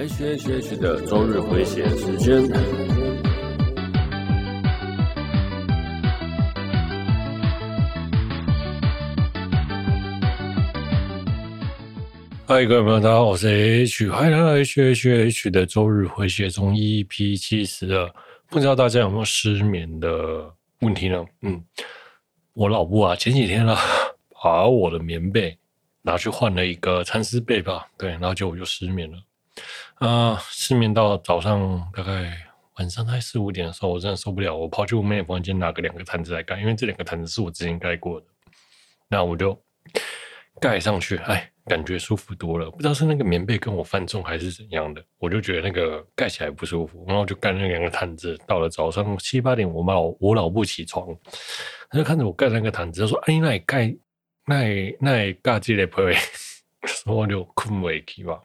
[0.00, 2.48] H H H 的周日回血时间。
[12.46, 18.10] 嗨，各位朋友，大家好，我是 H，欢迎来到 H H H 的周日回血中 EP 七十二。
[18.48, 21.22] 不知道大家有没有失眠的问题呢？
[21.42, 21.62] 嗯，
[22.54, 23.78] 我老婆啊，前几天啊，
[24.42, 25.54] 把我的棉被
[26.00, 29.18] 拿去换了一个蚕丝被吧，对，然后就我就失眠了。
[30.00, 32.34] 啊、失眠到早上大概
[32.78, 38.26] 晚上大概四五点的时候，我真的受不了，我跑去我妹房间拿个两个毯子来盖，因为这两个毯子是我之前盖过的。
[39.08, 39.62] 那我就
[40.58, 42.70] 盖上去，哎，感觉舒服多了。
[42.70, 48.38] 不知道是那个棉被跟我犯重还是怎样的，我就觉得那个盖起来不舒服，然后就盖那两个毯子。
[48.46, 51.06] 到了早上七八点，我妈我老婆起床，
[51.90, 53.94] 她就看着我盖那个毯子，他说：“哎，那你盖，
[54.46, 56.16] 那那你盖这个被。”
[56.88, 58.40] 说我就困回去吧。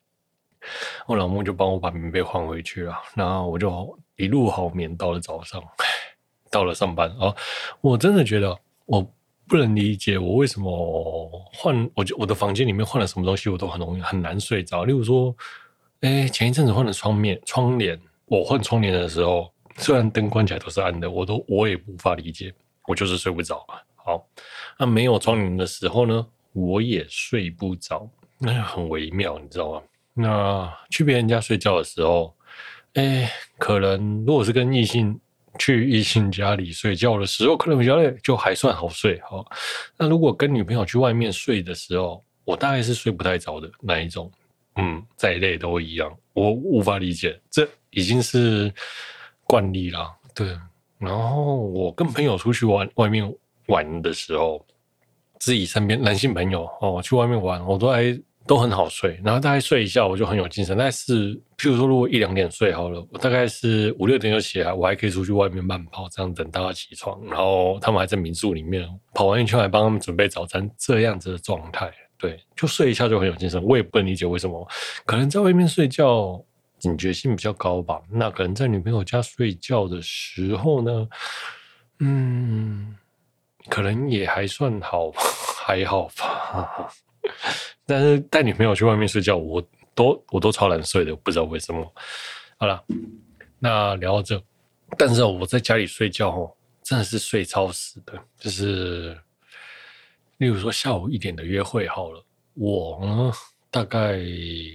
[1.06, 5.64] 我老母就帮我把棉被换回去了，然后我就一路好眠到了早上，
[6.50, 7.36] 到了上班啊，
[7.82, 9.02] 我真的觉得我
[9.48, 14.86] 不能理解我为什么换我就我的房间里面换了什么东西我都很容易很难睡着。
[14.86, 15.36] 例如说，
[16.02, 22.54] 哎，前一阵子换了窗面窗帘，我换窗帘的时候，虽然灯关起来都是暗的，我都我也无法理解，
[22.88, 23.66] 我就是睡不着。
[23.96, 24.26] 好，
[24.80, 28.08] 那没有窗帘的时候呢，我也睡不着，
[28.38, 29.82] 那很微妙，你知道吗？
[30.18, 32.34] 那去别人家睡觉的时候，
[32.94, 35.20] 哎，可能如果是跟异性
[35.60, 39.20] 去异性家里睡觉的时候，可能比较累，就还算好睡。
[39.20, 39.46] 哈，
[39.98, 44.32] 那如果跟女朋友去外面睡的时候，我大概是睡不太着的那一种。
[44.78, 48.74] 嗯，再累都一样，我无法理解，这已经是
[49.44, 50.10] 惯例了。
[50.34, 50.58] 对，
[50.98, 53.30] 然后我跟朋友出去玩，外面
[53.68, 54.66] 玩的时候，
[55.40, 58.18] 自己身边男性朋友哦，去外面玩，我都还。
[58.48, 60.78] 都很好睡，然后大概睡一下我就很有精神。
[60.78, 67.20] 但是，譬如说，如果一两点睡好了，我大概是五六点就起来，我还可以出去外面慢跑，这样等大家起床。
[67.26, 73.62] 然后他们还在民宿里面跑完一圈，还帮他们准备早餐，这样子的状态，对，就睡一下就很有精神。
[73.64, 74.68] 我也不能理解为什么，
[75.06, 76.40] 可能在外面睡觉
[76.78, 78.00] 警觉性比较高吧。
[78.12, 81.08] 那可能在女朋友家睡觉的时候呢，
[82.00, 82.96] 嗯，
[83.70, 85.12] 可能也还算好，
[85.66, 86.94] 还好吧。
[87.86, 89.64] 但是带女朋友去外面睡觉，我
[89.94, 91.94] 都我都超难睡的，不知道为什么。
[92.58, 92.84] 好了，
[93.60, 94.42] 那聊到这，
[94.98, 98.14] 但是我在家里睡觉哦，真的是睡超死的。
[98.38, 99.18] 就是，
[100.38, 103.32] 例如说下午一点的约会好了，我呢
[103.70, 104.20] 大概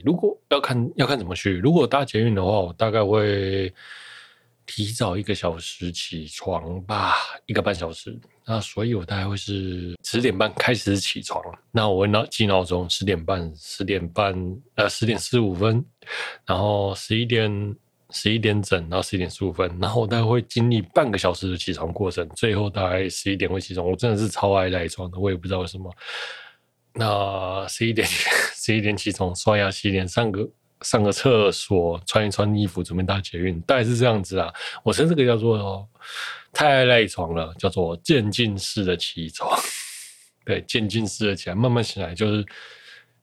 [0.04, 3.72] 如果要看要看怎么去，如果搭捷运的话，我大概会。
[4.70, 7.16] 提早一个小时起床吧，
[7.46, 8.16] 一个半小时。
[8.46, 11.42] 那所以我大概会是十点半开始起床。
[11.72, 14.32] 那我会闹记闹钟，十点半、十点半、
[14.76, 15.84] 呃十点十五分，
[16.46, 17.76] 然后十一点、
[18.10, 23.84] 十一点整，然后十一点十五分，然后我大概会经历半个小时的起床过程，最后大概十一点会起床。
[23.84, 25.92] 我真的是超爱赖床的，我也不知道为什么。
[26.94, 28.06] 那十一点
[28.54, 30.48] 十一点起床，刷牙洗脸，上个。
[30.82, 34.52] 上个厕所，穿一穿衣服，准备搭捷运，大概是这样子啊。
[34.82, 35.88] 我称这个叫做
[36.52, 39.58] 太赖床了，叫做渐进式的起床。
[40.44, 42.44] 对，渐进式的起来，慢慢醒来，就是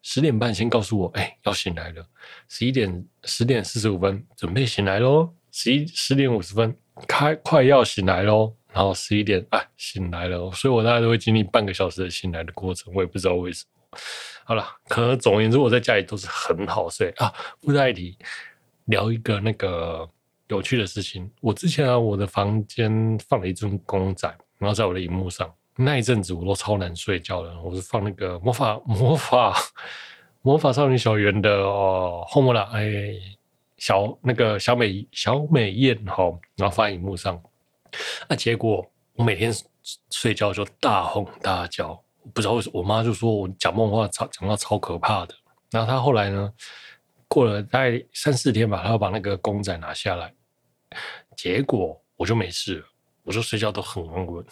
[0.01, 2.05] 十点半先告诉我，哎、要醒来了。
[2.47, 5.33] 十一点，十点四十五分，准备醒来喽。
[5.51, 6.75] 十一，十点五十分，
[7.07, 8.53] 开，快要醒来喽。
[8.71, 10.51] 然后十一点，哎，醒来了。
[10.51, 13.76] 所以我大概都会经历半个小时的醒来的过程，我也不知道为什么。
[14.43, 17.33] 好了，可能总而言之，我在家里都是很好睡啊。
[17.61, 18.17] 不再提
[18.85, 20.09] 聊一个那个
[20.47, 21.29] 有趣的事情。
[21.41, 24.27] 我之前啊，我的房间放了一尊公仔，
[24.57, 27.61] 然后在我的荧幕上，那一阵子我都超难睡觉的。
[27.61, 29.53] 我是放那个魔法魔法
[30.41, 33.13] 魔法少女小圆的哦，后面啦，哎，
[33.77, 36.23] 小那个小美小美燕哈，
[36.55, 37.41] 然后放在荧幕上。
[38.29, 39.53] 那结果我每天
[40.09, 42.01] 睡觉就大吼大叫。
[42.33, 45.35] 不知道为什么，我妈就说我讲梦话超讲到超可怕的。
[45.71, 46.51] 然后她后来呢，
[47.27, 50.33] 过了大概三四天吧，她要把那个公仔拿下来，
[51.35, 52.85] 结果我就没事了，
[53.23, 54.45] 我就睡觉都很安稳。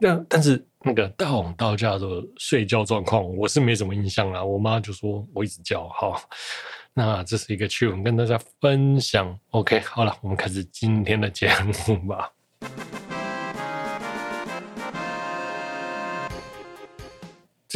[0.00, 2.06] 那但是那个大吼大叫的
[2.36, 4.44] 睡觉状况，我是没什么印象啦。
[4.44, 5.88] 我妈就说我一直叫。
[5.88, 6.20] 好，
[6.94, 9.36] 那这是一个趣闻跟大家分享。
[9.50, 11.50] OK，好了，我们开始今天的节
[11.88, 12.30] 目吧。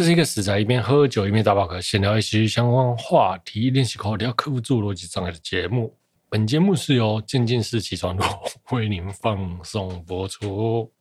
[0.02, 5.96] 这是一个死宅一边喝酒一边打宝可闲聊一些相关话题，练习口条，克服住逻辑障碍的节目。
[6.28, 8.24] 本节目是由渐进式起床录
[8.72, 10.92] 为您放送播出。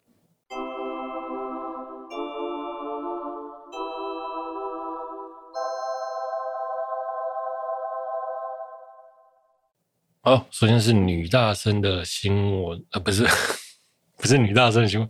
[10.21, 13.25] 好，首先是女大生的新闻，呃，不是，
[14.15, 15.09] 不是女大生的新闻。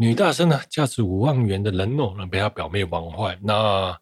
[0.00, 3.94] 女大生呢，价值五万元的人偶呢，被她表妹玩坏，那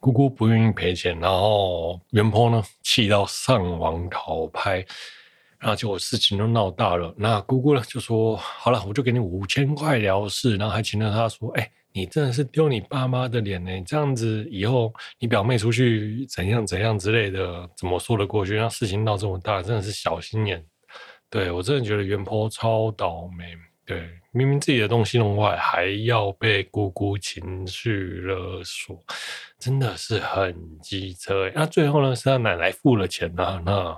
[0.00, 4.84] 姑姑不愿意赔钱，然后原 po 呢，气到上网讨拍，
[5.60, 7.14] 然后结果事情都闹大了。
[7.16, 13.70] 那姑姑呢，就说：“好了，我就给你五千块了事。”然后还请了她说：“哎、”你真的是丢你爸妈的脸呢？
[13.86, 18.54] 这样子以后你表妹出去怎样怎样之类的，怎么说得过去？
[18.54, 20.66] 让事情闹这么大，真的是小心眼。
[21.30, 23.54] 对，我真的觉得原 po 超倒霉。
[23.86, 29.00] 对，明明自己的东西弄坏，还要被姑姑情绪勒索，
[29.60, 31.48] 真的是很机车。
[31.54, 33.62] 那最后呢，是他奶奶付了钱啊。
[33.64, 33.96] 那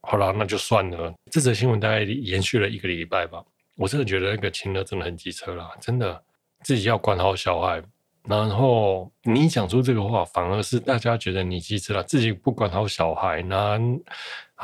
[0.00, 1.12] 好了，那就算了。
[1.30, 3.44] 这则新闻大概延续了一个礼拜吧。
[3.76, 6.22] 我真的觉得那个情勒真的很机车啦，真的。
[6.62, 7.82] 自己要管好小孩，
[8.26, 12.02] 然后你讲出这个话，反而是大家觉得你机车了。
[12.02, 13.78] 自己不管好小孩，那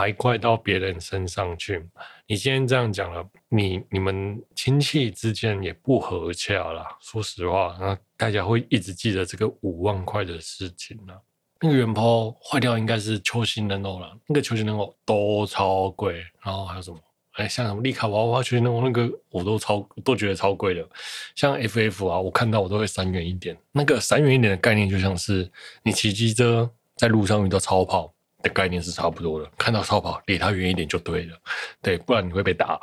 [0.01, 1.87] 还怪到别人身上去。
[2.27, 6.83] 你今天这样讲了，你你们亲戚之间也不和洽了。
[7.03, 11.21] 说实话，那大家会一直记得这个五万块的事情了。
[11.61, 16.15] 那个原抛坏掉应该是球形人偶了，那个球形人偶都超贵。
[16.43, 16.99] 然后还有什么？
[17.33, 20.89] 哎，像什么丽卡娃娃圈那种那个，我都超都觉得超贵的。
[21.35, 23.55] 像 FF 啊，我看到我都会闪远一点。
[23.73, 25.51] 那个闪远一点的概念，就像是
[25.83, 28.11] 你骑机车在路上遇到超跑
[28.43, 29.51] 的概念是差不多的。
[29.57, 31.37] 看到超跑，离它远一点就对了。
[31.83, 32.79] 对，不然你会被打，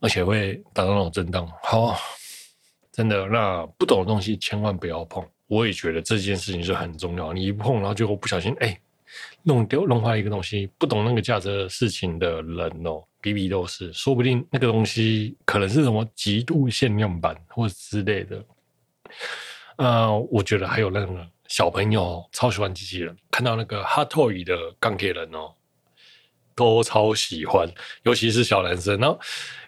[0.00, 1.46] 而且会打到那种震荡。
[1.62, 1.96] 好，
[2.90, 5.26] 真的，那不懂的东西千万不要碰。
[5.46, 7.32] 我也觉得这件事情是很重要。
[7.32, 8.78] 你一碰，然后就不小心哎，
[9.42, 13.02] 弄丢弄坏一个东西，不懂那个价值的事情的人哦。
[13.20, 18.44] 比比都是，说不定那个东西可能是什么极度限量版或者之类的。
[19.76, 25.52] 呃，我觉得还有那个小朋友超喜欢机器人，看到那个 Hot Toy 的钢铁人哦，
[26.54, 27.68] 都超喜欢，
[28.04, 29.20] 尤其是小男生，然后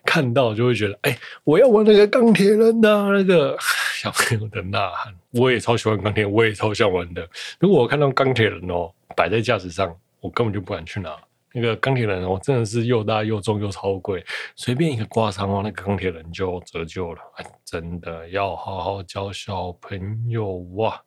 [0.03, 3.55] 看到就会觉得，哎，我要玩那个钢铁人呐、啊，那个
[3.97, 7.29] 小朋友的呐喊，我也超喜欢钢铁，我也超想玩的。
[7.61, 11.15] 如果我看到钢铁人哦摆在架子上，我根本就不敢去拿。
[11.53, 14.25] 那个钢铁人哦，真的是又大又重又超贵，
[14.57, 17.21] 随便一个刮伤哦，那个钢铁人就折旧了。
[17.63, 20.99] 真的要好好教小朋友哇！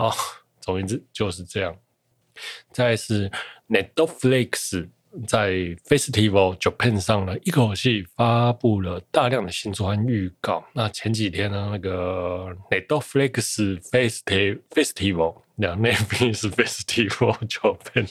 [0.00, 0.16] 好，
[0.62, 1.76] 总之就是这样。
[2.72, 3.30] 再是
[3.68, 4.88] Netflix
[5.26, 5.50] 在
[5.84, 10.64] Festival Japan 上呢，一口气发布了大量的新作预告。
[10.72, 18.10] 那前几天呢，那个 Netflix Festival Festival 两内 Netflix Festival Japan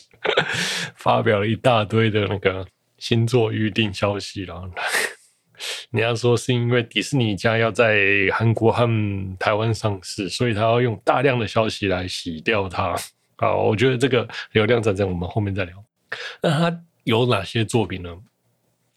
[0.95, 2.67] 发表了一大堆的那个
[2.99, 4.69] 新作预定消息，然后
[5.89, 7.99] 你要说是因为迪士尼家要在
[8.33, 8.87] 韩国和
[9.37, 12.95] 台湾上市，所以他要用大量的消息来洗掉它。
[13.37, 15.83] 好，我觉得这个流量战争我们后面再聊。
[16.41, 18.09] 那它有哪些作品呢？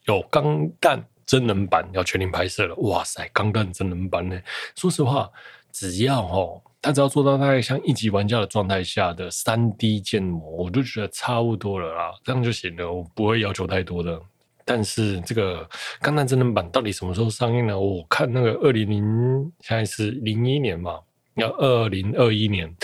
[0.06, 4.41] 有《钢弹》真人版要确定拍摄了，哇塞，《钢弹》真人版呢？
[4.75, 5.31] 说实话，
[5.73, 6.62] 只要哦。
[6.85, 14.20] 他只要做到大概像一级玩家的状态下的三 D 建模，我就觉得差不多了啦，这样就行了，我不会要求太多的。
[14.64, 15.64] 但是这个
[16.00, 17.79] 《钢弹》真人版到底什么时候上映呢？
[17.79, 21.00] 我看那个二零零，现在是零一年嘛，
[21.37, 22.75] 要二零二一年、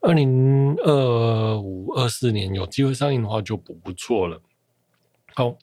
[0.00, 4.40] 二零二五、二四年有机会上映的话就不不错了。
[5.34, 5.56] 好，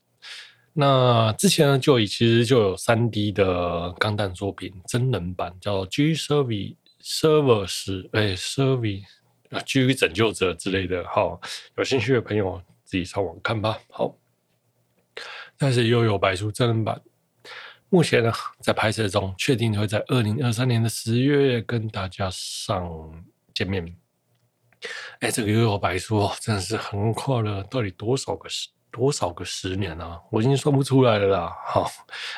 [0.73, 3.45] 那之前呢就已其实就有三 D 的
[3.97, 6.75] 《钢弹》作品真人版叫 G Service。
[7.01, 9.05] Service 哎，Service
[9.51, 11.39] 啊，基于拯救者之类的，好，
[11.77, 13.79] 有兴趣的朋友自己上网看吧。
[13.89, 14.13] 好，
[15.59, 16.99] 但是又有白书真人版，
[17.89, 23.23] 目前呢在拍摄中，确定会在二零二三年的十月跟大家上
[23.53, 23.95] 见面。
[25.19, 28.69] 哎，这个又有白书哦，真的是横跨了到底多少个十？
[28.91, 30.19] 多少个十年啊？
[30.31, 31.55] 我已经算不出来了啦。
[31.63, 31.91] 好，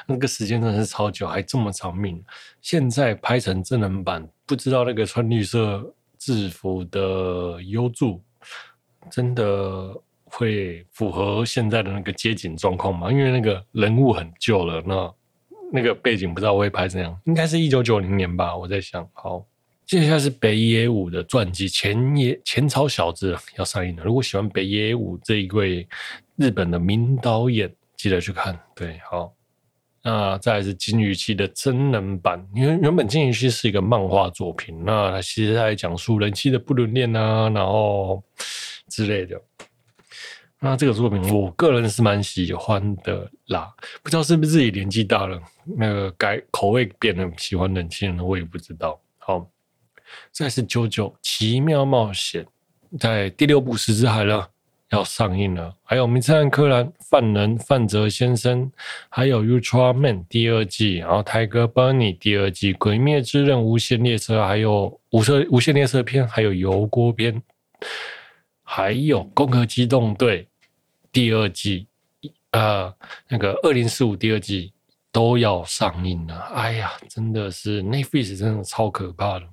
[0.05, 2.21] 那个时间真的是超久，还这么长命。
[2.59, 8.21] 现在拍成真人版，不知道那个穿绿色制服的优助，
[9.09, 9.95] 真的
[10.31, 13.11] 会符合现在的那个街景状况吗？
[13.11, 15.13] 因为那个人物很旧了，那
[15.71, 17.19] 那个背景不知道会拍怎样。
[17.25, 19.07] 应该是一九九零年吧，我在想。
[19.13, 19.45] 好。
[19.87, 24.05] 接下来是北野武的传记《前野前朝小子》要上映了。
[24.05, 25.85] 如果喜欢北野武这一位
[26.37, 28.57] 日本的名导演，记得去看。
[28.73, 29.33] 对，好，
[30.01, 32.47] 那再来是金鱼期的真人版。
[32.55, 38.23] 因为原本金鱼期是一个漫画作品，那它其实在讲述人妻的不伦恋啊，然后
[38.87, 39.41] 之类的。
[40.63, 45.41] 那这个作品我个人是蛮喜欢的啦，不知道是不是自己年纪大了，
[45.75, 48.97] 那个改口味变得喜欢人气了，我也不知道。
[49.17, 49.45] 好。
[50.33, 52.45] 再是《九九奇妙冒险》
[52.99, 54.45] 在第六部《石之海》了，
[54.89, 58.69] 要上映了，还有《名侦探柯南》犯人范泽先生，
[59.07, 67.41] 还有《Ultraman》第二季，然后《泰戈班尼》第二季，《鬼灭之刃》无限列车，还有无色无限列车篇，还有油锅篇，
[68.63, 70.43] 还有《攻壳机动队》
[71.11, 71.87] 第二季，
[72.51, 72.93] 呃，
[73.27, 74.73] 那个二零四五第二季
[75.11, 76.35] 都要上映了。
[76.53, 79.45] 哎呀，真的是 Netflix 真的超可怕的。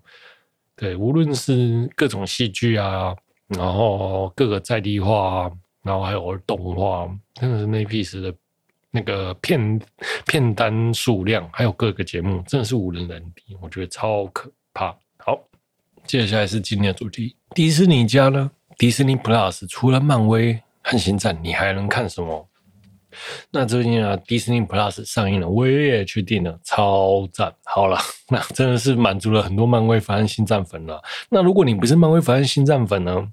[0.77, 3.15] 对，无论是各种戏剧啊，
[3.49, 5.51] 然后各个在地化，
[5.83, 8.33] 然后还有动画，真的是 Netflix 的
[8.91, 9.81] 那个片
[10.25, 14.97] 片单数量，还有各个节目，真的是无人能敌，我觉得超可怕。
[15.19, 15.39] 好，
[16.07, 18.51] 接下来是今天的主题，迪士尼家呢？
[18.77, 22.49] 迪士尼 Plus 除了漫威和星战，你还能看什么？
[23.51, 27.53] 那最近啊，迪士尼 Plus 上映了，我也去订了，超赞！
[27.65, 27.99] 好了，
[28.31, 31.03] 那真的是满足了很多漫威粉星战粉了。
[31.29, 33.29] 那如果你不是漫威粉星战粉呢？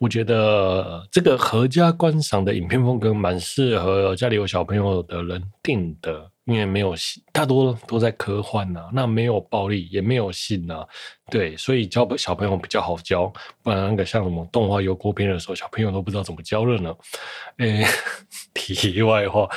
[0.00, 6.28] 我觉得这个合家观赏的影片风格蛮适合家里有小朋友的人订的。
[6.46, 10.86] 因为没有性，大多都在科幻呐、那没有暴力，也没有性呐、
[11.30, 13.32] 对，所以教小朋友比较好教。
[13.62, 16.94] 不然那个像什么动画油锅片的时候，小朋友都不知道怎么教了呢。
[17.58, 17.84] 诶，
[18.54, 19.48] 题外话，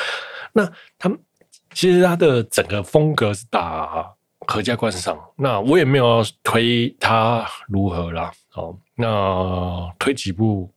[0.51, 1.17] 那他们
[1.73, 4.11] 其实他的整个风格是打
[4.47, 8.31] 合家观赏，那我也没有推他如何啦。
[8.49, 10.73] 好，那推几部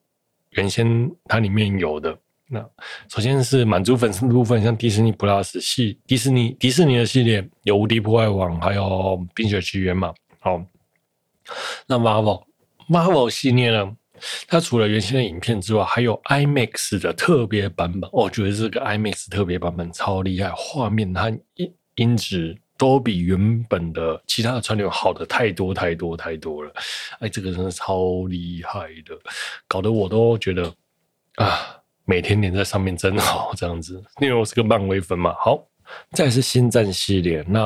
[0.51, 2.15] 原先它里面有的。
[2.53, 2.63] 那
[3.09, 8.83] 首先是满足粉丝的部分，像迪士尼 Plus 系迪士尼迪士尼的系列有《无敌破坏王》，还有
[9.35, 10.13] 《冰雪奇缘》嘛。
[10.39, 10.63] 好，
[11.87, 12.45] 那 Marvel
[12.91, 13.97] Marvel 系列呢？
[14.47, 18.11] 它除了原先的影片之外，还有 IMAX 的特别版本。
[18.13, 26.71] 我觉得这个 IMAX 特别版本超厉害，画面和音音质都比原本的其他的串流好的太多太多太多了。
[27.21, 29.19] 哎，这个真的超厉害的，
[29.67, 30.71] 搞得我都觉得
[31.37, 31.79] 啊。
[32.05, 35.35] 每天黏在上面真好，这样子，因为我是个漫威粉嘛。
[35.39, 35.65] 好，
[36.13, 37.61] 再是星战系列，那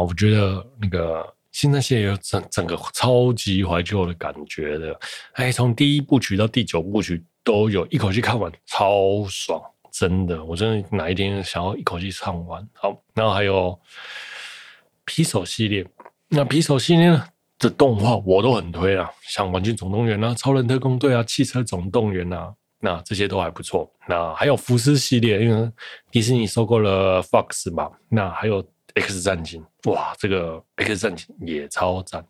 [0.00, 4.98] 我觉得那个星战系列有整整个超级怀旧的感觉的，
[5.34, 9.60] 哎，从第一部曲到第九部曲都有一口气看完，超爽，
[9.92, 12.66] 真的，我真的哪一天想要一口气唱完。
[12.74, 13.78] 好，然后还有
[15.04, 15.86] 皮手系列，
[16.28, 17.20] 那皮手系列
[17.58, 22.52] 的动画我都很推啊，像《玩具总动员》啊，《超人特工队》啊，《汽车总动员》啊。
[22.80, 23.90] 那这些都还不错。
[24.08, 25.70] 那还有福斯系列，因为
[26.10, 27.90] 迪士尼收购了 Fox 嘛。
[28.08, 32.24] 那还有 X 战警，哇，这个 X 战警也超赞。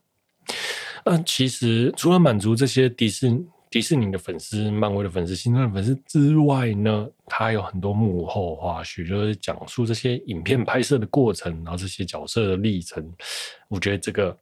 [1.05, 3.31] 嗯，其实除了满足这些迪士
[3.71, 13.15] 迪士尼的粉丝、漫威的粉丝、星战的粉丝之外呢，它还有很多幕后花絮，就是讲述这些影片拍摄的过程，然后这些角色的历程。
[13.69, 14.37] 我觉得这个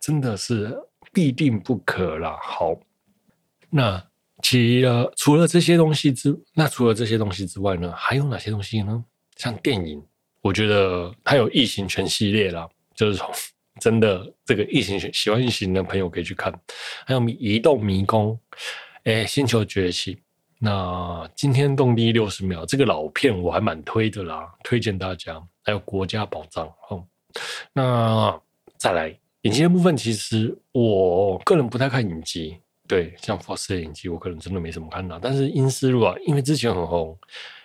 [0.00, 0.78] 真的是
[1.12, 2.38] 必定不可啦。
[2.40, 2.74] 好，
[3.70, 4.07] 那。
[4.50, 9.04] 其了，除了这些东西之，那除了这些东西之外呢，还有哪些东西呢？
[9.36, 10.02] 像电影，
[10.40, 13.30] 我觉得它有异形全系列啦，就是从
[13.78, 16.50] 真的这个异形喜欢异形的朋友可以去看，
[17.04, 18.40] 还有迷移动迷宫，
[19.04, 20.16] 哎，星球崛起，
[20.58, 25.38] 那惊天动地六十秒这个老片我还蛮推的啦，推荐大家。
[25.62, 27.04] 还有国家宝藏，哦，
[27.74, 28.40] 那
[28.78, 32.56] 再来影集的部分，其实我个人不太看影集。
[32.88, 35.18] 对，像 Fox 的影集，我可能真的没什么看到。
[35.18, 37.14] 但是《阴尸路》啊，因为之前很红，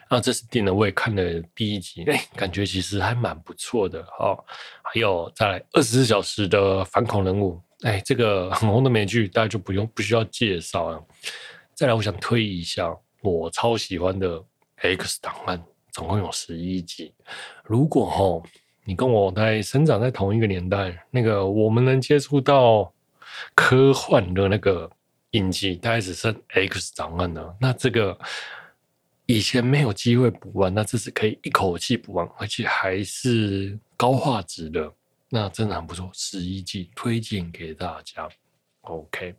[0.09, 4.05] 啊，这次订了，我也看了第一集，哎，感觉其实还蛮不错的。
[4.19, 4.45] 好，
[4.83, 11.01] 还有再来二十四小时的反恐任务，哎，这个很红的美剧，大家就不用不需要介绍了。
[11.73, 14.37] 再来，我想推一下我超喜欢的
[14.75, 15.57] 《X 档案》，
[15.93, 17.13] 总共有十一集。
[17.63, 18.49] 如果哈，
[18.83, 22.93] 你跟我在生长在同一个年代，那个我们能接触到
[23.55, 24.91] 科幻的那个。
[25.33, 28.17] 影集大概只剩 X 档案了，那这个
[29.27, 34.91] 以前没有机会补完，那这次可以一口气补完，而且还是高画质的，
[35.29, 36.09] 那真的很不错。
[36.13, 38.27] 十一季推荐给大家
[38.81, 39.35] ，OK。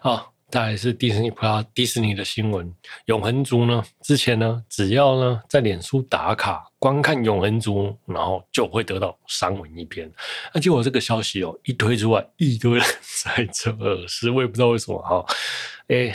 [0.00, 0.35] 好。
[0.48, 2.72] 再来是迪士尼 Plus 迪士尼的新闻，
[3.06, 3.82] 永恒族呢？
[4.02, 10.10] 之前呢，只要呢在脸书打卡观看永恒族，然后就会得到三文一篇。
[10.54, 12.82] 那结果这个消息哦一推出来，一堆人
[13.24, 13.76] 在测
[14.06, 15.26] 试，我也不知道为什么哈。
[15.88, 16.12] 哎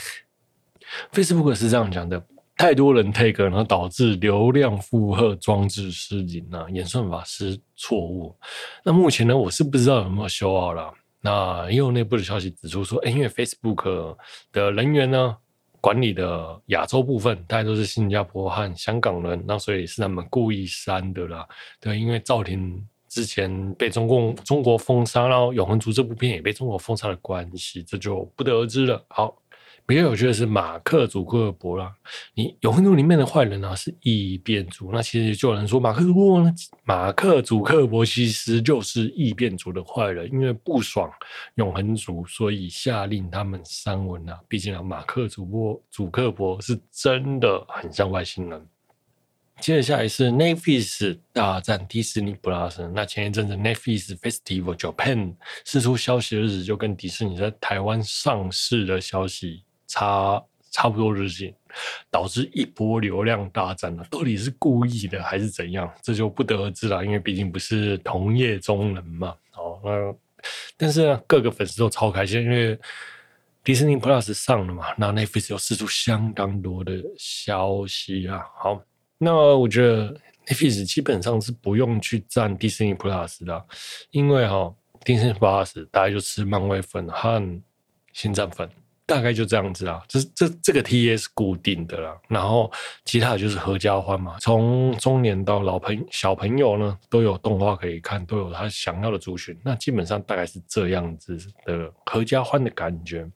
[1.12, 8.34] ，Facebook 是这样讲的，太多人 take，然后导致流量负荷装置失灵啊，演算法是错误。
[8.86, 10.94] 那目前呢，我是不知道有没有修好了。
[11.22, 14.18] 那也有内部的消息指出说，欸、因为 Facebook
[14.52, 15.38] 的人员呢，
[15.80, 21.48] 管理的亚洲部分，大概都是新加坡和香港人，那所以是他们故意删的啦。
[21.80, 29.04] 对，因为赵婷之前被中共中国封杀，然后《永恒族》这部片也被中国封杀的关系，这就不得而知了。
[29.10, 29.36] 好，
[29.92, 31.94] 比较有趣的是马克·祖克伯啦，
[32.34, 36.54] 你《永恒族》里面的坏人呢是异变族，那其实就有人说马克·祖克伯呢，
[36.86, 41.12] 马克·祖克伯其实就是异变族的坏人，因为不爽
[41.56, 44.40] 永恒族，所以下令他们删文啊。
[44.48, 48.66] 毕竟啊，马克·祖伯祖克伯是真的很像外星人。
[49.60, 52.88] 接下来是 Netflix 大战迪士尼 Plus。
[52.96, 61.54] 那前一阵子 Netflix Festival Japan 释出消息的日子，就跟迪士尼在台湾上市的消息差差不多日期，
[62.10, 64.06] 导致一波流量大战了。
[64.10, 65.92] 到底是故意的还是怎样？
[66.02, 69.36] 这就不得而知了，因为毕竟不是同业中人嘛。
[69.56, 70.16] 哦，那
[70.78, 72.80] 但是呢，各个粉丝都超开心，因为
[73.64, 74.86] 迪士尼 Plus 上了嘛。
[74.98, 78.46] 那 Netflix 又释出相当多的消息啊。
[78.56, 78.82] 好。
[79.24, 80.16] 那我觉得
[80.48, 83.66] Netflix 基本上是不用去占 Disney Plus 的，
[84.10, 87.62] 因为哈、哦、Disney Plus 大概就吃漫威粉和
[88.14, 88.68] 星战粉，
[89.14, 90.02] 大概就这样子啊。
[90.08, 92.72] 这这这个 TA 是固定的啦，然后
[93.04, 99.58] 其他的就是合家欢嘛，从中年到老朋小朋友呢都有动画可以看，都有他想要的族群。
[99.66, 103.30] 那基本上大概是这样子的合家欢的感觉。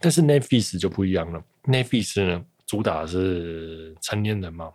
[0.00, 4.70] 但是 Netflix 就不一样了，Netflix 呢主打是成年人嘛。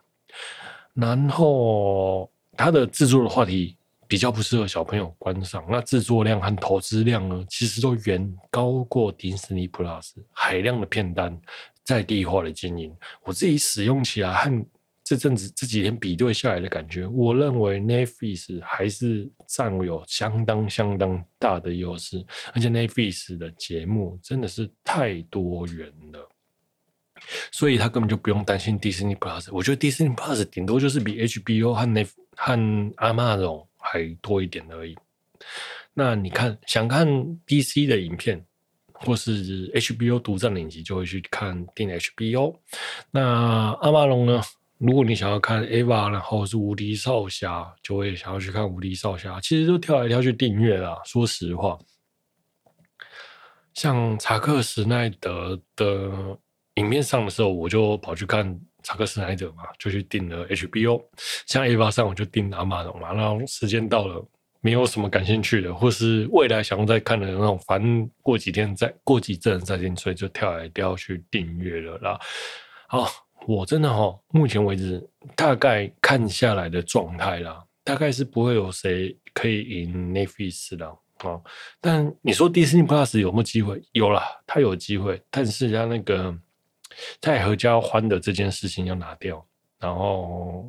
[0.93, 11.39] 然后它的制作的话题比较不适合小朋友观赏，那制作量和投资量呢，其实都远高过迪士尼 Plus，海量的片单，
[11.83, 14.65] 在地化的经营，我自己使用起来和
[15.03, 26.29] 这阵子这几天比对下来的感觉，我认为 Netflix 还是占有相当相当大的优势，而且 Netflix 的节目真的是太多元了。
[27.51, 32.03] 所以他根本就不用担心 Disney Plus，我觉得 Disney Plus 顶多就是比 HBO 和那
[32.35, 32.53] 和
[32.97, 34.97] Amazon 还多一点而已。
[35.93, 37.07] 那你看，想看
[37.45, 38.43] DC 的影片，
[38.93, 42.55] 或是 HBO 独占影集，就会去看订 HBO。
[43.11, 44.41] 那 Amazon 呢？
[44.77, 49.39] 如果你想要看 Eva，然后是无敌少侠，就会想要去看无敌少侠。
[49.41, 50.99] 其实都跳来跳去订阅啦。
[51.05, 51.77] 说实话，
[53.73, 56.39] 像查克史奈德的。
[56.77, 61.01] 影片上的时候，我就跑去看查克·斯奈德嘛，就去订了 HBO。
[61.47, 63.13] 像 A 八上，我就订 Amazon 嘛。
[63.13, 64.23] 然后时间到了，
[64.61, 72.19] 没有什么感兴趣的，或是未来想再看的那种，反正过几天再过几阵再订，所以就跳来跳去订阅了啦。
[72.87, 73.09] 好，
[73.47, 75.01] 我真的哈，目前为止
[75.35, 81.39] 大概看下来的状态啦，大概是不会有谁可以赢 Netflix 的啊。
[81.79, 83.81] 但你说 Disney Plus 有没有机会？
[83.93, 86.37] 有啦，它有机会，但是它那个。
[87.21, 89.45] 太合家欢的这件事情要拿掉，
[89.79, 90.65] 然后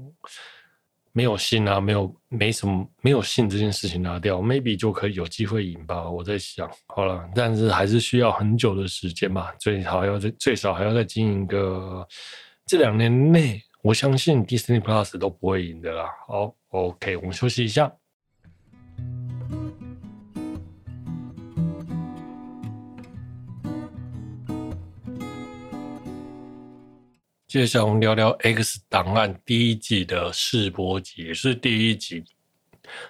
[1.13, 6.11] 没有信啊，没有没什么没有信这件事情拿掉，maybe 就可以有机会赢吧。
[6.11, 12.07] 我在想，好了，但是还是需要很久的时间吧，最好要在最少还要再经营个
[12.67, 16.11] 这两年内，我相信 Disney Plus 都不会赢的啦。
[16.27, 17.93] 好，OK，我们休息一下。
[27.55, 32.25] 接下来我们聊聊《X 档案》第一季的试播集，也是第一集。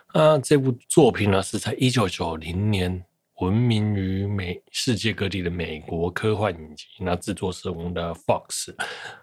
[0.08, 3.02] 啊，这部作品呢是在一九九零年
[3.36, 6.84] 闻名于美世界各地的美国科幻影集。
[7.00, 8.74] 那制作是我们的 Fox。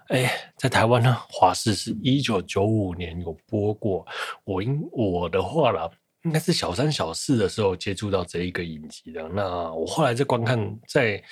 [0.07, 4.03] 哎，在台湾呢，华视是一九九五年有播过。
[4.43, 5.87] 我应我的话啦，
[6.23, 9.29] 应该是小三小四的时候接触到这一个影集的。
[9.29, 11.23] 那我后来在观看在。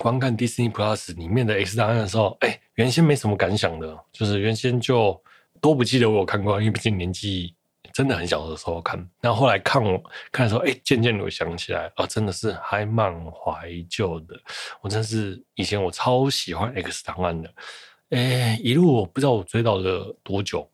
[0.00, 5.20] 观看 Disney Plus 里面的 X 档案的时候，哎、原先没什么感想的，就是原先就
[5.60, 7.52] 都不记得我有看过，因为毕竟年纪
[7.92, 8.96] 真的很小的时候看。
[9.20, 14.40] 然后后来看我看的时候，哎、欸，渐渐的我想起来，啊，真的是还蛮怀旧的。
[14.80, 17.52] 我真是以前我超喜欢 X 档案的，
[18.10, 20.70] 哎、一路我不知道我追到了多久，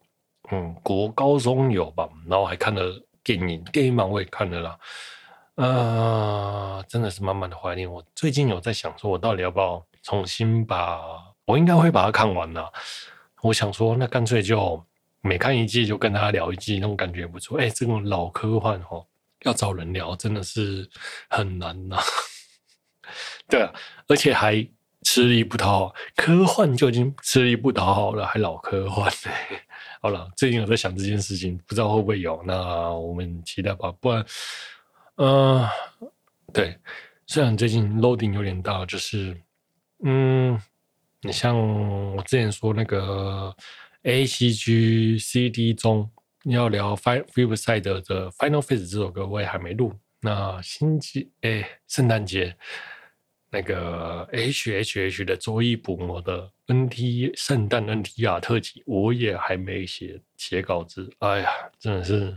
[0.50, 4.78] 嗯，国高中有吧，然后还看了电影，电影版我也看了啦。
[5.54, 7.90] 呃，真的是满满的怀念。
[7.90, 11.00] 我最近有在想，说我到底要不要重新把，
[11.46, 12.72] 我应该会把它看完了。
[13.42, 14.82] 我想说，那干脆就
[15.20, 17.58] 每看一季就跟他聊一季，那种感觉也不错。
[17.58, 19.06] 哎，这种老科幻哦，
[19.42, 20.88] 要找人聊真的是
[21.28, 21.98] 很难呐。
[23.48, 23.72] 对啊，
[24.08, 24.66] 而且还
[25.02, 29.12] 吃力不讨好，科幻就已经吃力不讨好了，还老科幻。
[30.00, 32.42] 好了，最近有在想这件事情，不知道会不会有。
[32.46, 34.24] 那我们期待吧，不然。
[35.16, 35.70] 嗯、呃，
[36.52, 36.78] 对，
[37.26, 39.38] 虽然最近 loading 有点大，就是，
[40.02, 40.60] 嗯，
[41.24, 41.58] 你像
[42.14, 43.54] 我之前说那个
[44.02, 46.08] A C G C D 中
[46.44, 49.94] 要聊 Flipside 的 Final Phase 这首歌，我也还没录。
[50.20, 52.54] 那星期哎，圣诞节，
[53.48, 61.10] 那个 H H H 的周一补魔的 N T 圣诞 N T R 特辑，我也还没写写稿子。
[61.20, 62.36] 哎呀，真的是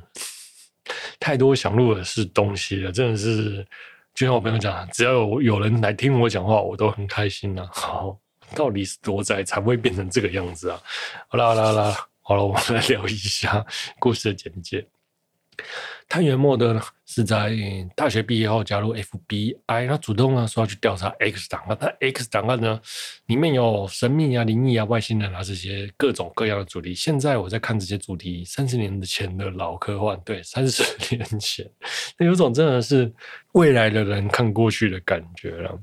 [1.19, 3.67] 太多想录的是东西了，真的是
[4.13, 8.17] 就像我朋友讲，只要有有人来听我讲话，我都很开心呐、好，
[8.55, 10.81] 到底是多窄才会变成这个样子啊？
[11.27, 13.65] 好啦好啦好啦，好了，我们来聊一下
[13.99, 14.86] 故事的简介。
[16.07, 17.51] 探员莫德呢是在
[17.95, 21.75] 大学毕业后加入 FBI，他主动呢说要去调查 X 档案。
[21.79, 22.79] 但 X 档案呢
[23.25, 26.93] 里面有神秘啊、灵异啊、外星人啊这些各种各样的主题。
[26.93, 30.83] 现在我在看这些主题，三十年前的老科幻，对，三十
[31.15, 31.67] 年前，
[32.17, 33.12] 那有种真的是
[33.53, 35.77] 未来的人看过去的感觉了。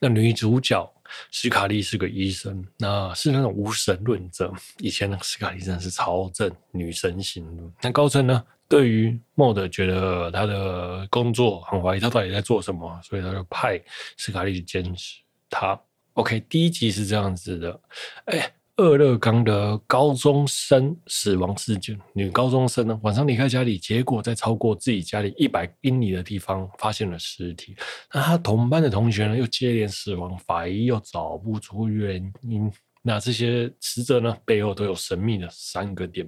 [0.00, 0.92] 那女主角
[1.30, 4.52] 斯卡利是个医生，那是那种无神论者。
[4.78, 7.62] 以前那个斯卡利真的是超正女神型的。
[7.82, 8.44] 那高层呢？
[8.68, 13.82] 对于莫德觉得他的工作很怀疑，他到底在做什么，所以他就派
[14.16, 15.18] 斯卡利去监视
[15.48, 15.76] 他。
[16.12, 17.80] OK，第一集是这样子的：
[18.26, 27.76] 哎，俄勒冈的高中生死亡事件，女高中生呢晚上离开家里，结果在超过自己家里一百英里的地方发现了尸体。
[28.12, 32.72] 那她同班的同学呢又接连死亡，法医又找不出原因。
[33.02, 36.26] 那这些死者呢背后都有神秘的三个点，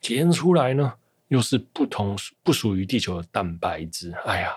[0.00, 0.92] 检验出来呢。
[1.28, 4.52] 又是不同不属于地球的蛋白质，哎呀，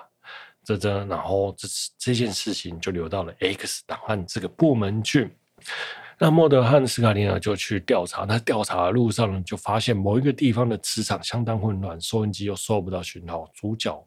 [0.64, 1.68] 这这，然后这
[2.00, 5.30] 这件事情就流到了 X 档案这个部门去。
[6.24, 13.46] 那莫德和斯卡利尔就去调查，那调查的路上呢就发现某一个地方的磁场相当混乱，收音机又收不到讯号。
[13.54, 14.02] 主角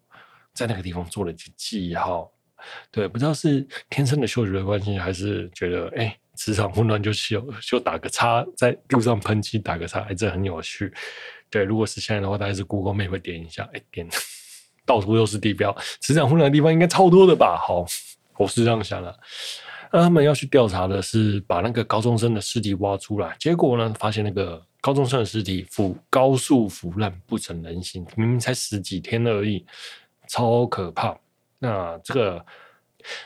[0.54, 2.32] 在那个地方做了记记号，
[2.90, 10.90] 对，不知道是天生的嗅觉的关系，还是觉得哎磁场混乱就就就打个叉，在路上喷漆打个叉，哎，这很有趣。
[11.50, 14.08] 对，如果是现在的话，大概是 Google Map 会点一下，哎，点
[14.86, 17.58] 到处都是地标，磁场混乱的地方应该超多的吧？
[17.58, 17.84] 好，
[18.38, 19.14] 我是这样想的。
[19.92, 29.64] 那他们要去调查的是把那个高中生的尸体挖出来，结果呢，发现那个高中生的尸体腐高速腐烂，不成人形，明明才十几天而已，
[30.28, 31.18] 超可怕。
[31.58, 32.46] 那这个，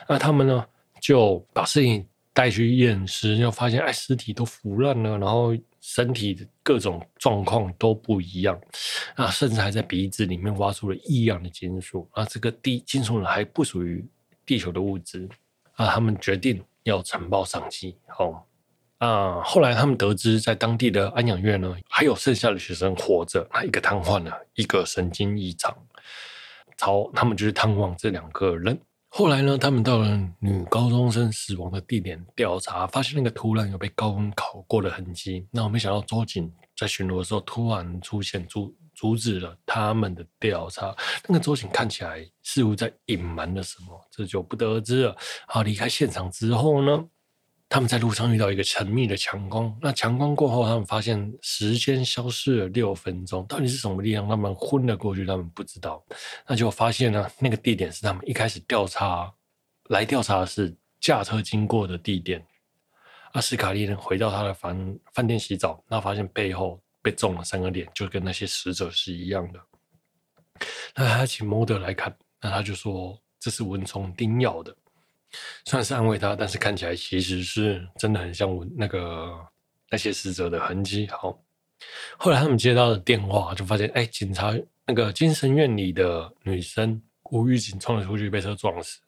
[0.07, 0.65] 那他们呢
[0.99, 5.55] 就把尸体带去验尸，就发现哎，尸体都腐烂了，然后。
[5.83, 8.55] 身体的各种状况都不一样，
[9.15, 14.07] 啊，甚至还在鼻子里面挖出了异样的金属，啊，这个地金属呢还不属于
[14.45, 15.27] 地球的物质，
[15.81, 18.45] 啊，他们决定要呈报上级，好，
[18.99, 25.75] 啊，后来他们得知在当地的安养院呢，还有剩下的学生活着，啊，一个瘫痪了，一个神经异常，
[26.77, 28.79] 超，他们就去探望这两个人。
[29.09, 30.07] 后来呢，他们到了
[30.39, 35.47] 女高中生死亡的地点调查，发现那个土壤有被高温烤过的痕迹。
[35.51, 40.95] 那我没想到周警在巡逻的时候突然出现，出阻止了他们的调查。
[41.27, 45.17] 那个周警看起来似乎在隐瞒了什么，这就不得而知了。
[45.47, 47.03] 好，离开现场之后呢？
[47.67, 54.27] 他们在路上遇到一个神秘的强光，那强光过后，他们发现时间消失了六分钟，到底是什么力量？
[54.29, 56.03] 他们昏了过去，他们不知道。
[56.45, 59.33] 那就发现呢，那个地点是他们一开始调查
[59.87, 62.45] 来调查的是驾车经过的地点。
[63.31, 69.59] 阿斯卡利呢，回到他的房饭店洗澡，那发现背后被中了三个点，就跟那些死者是一样的。
[70.95, 74.75] 那他请莫德来看，那他就说这是蚊虫叮咬的。
[75.63, 79.33] 算是安慰他，但是看起来其实是真的很像我那个
[79.89, 81.07] 那些死者的痕迹。
[81.07, 81.41] 好，
[82.17, 84.53] 后来他们接到的电话，就发现哎，警察
[84.85, 88.99] 那个精神院里的女生无预警冲了出去，被车撞死。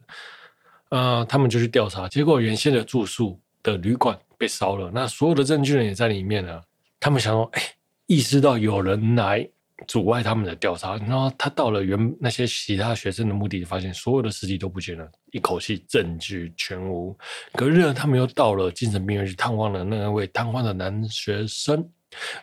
[0.88, 6.64] 啊、呃，他们就去调查，结果原先的住宿的旅馆被烧了，那所有的证据呢也在里面了。
[7.02, 7.62] 他们想说，哎，
[8.08, 9.50] 意识到有人来。
[9.88, 17.18] 阻碍他们的调查，然后他到了原那些其他学生的墓地，发现所有的尸体都不见了，一口气证据全无。
[17.54, 21.84] 隔日，他们又到了精神病院去探望了那位瘫痪的男学生，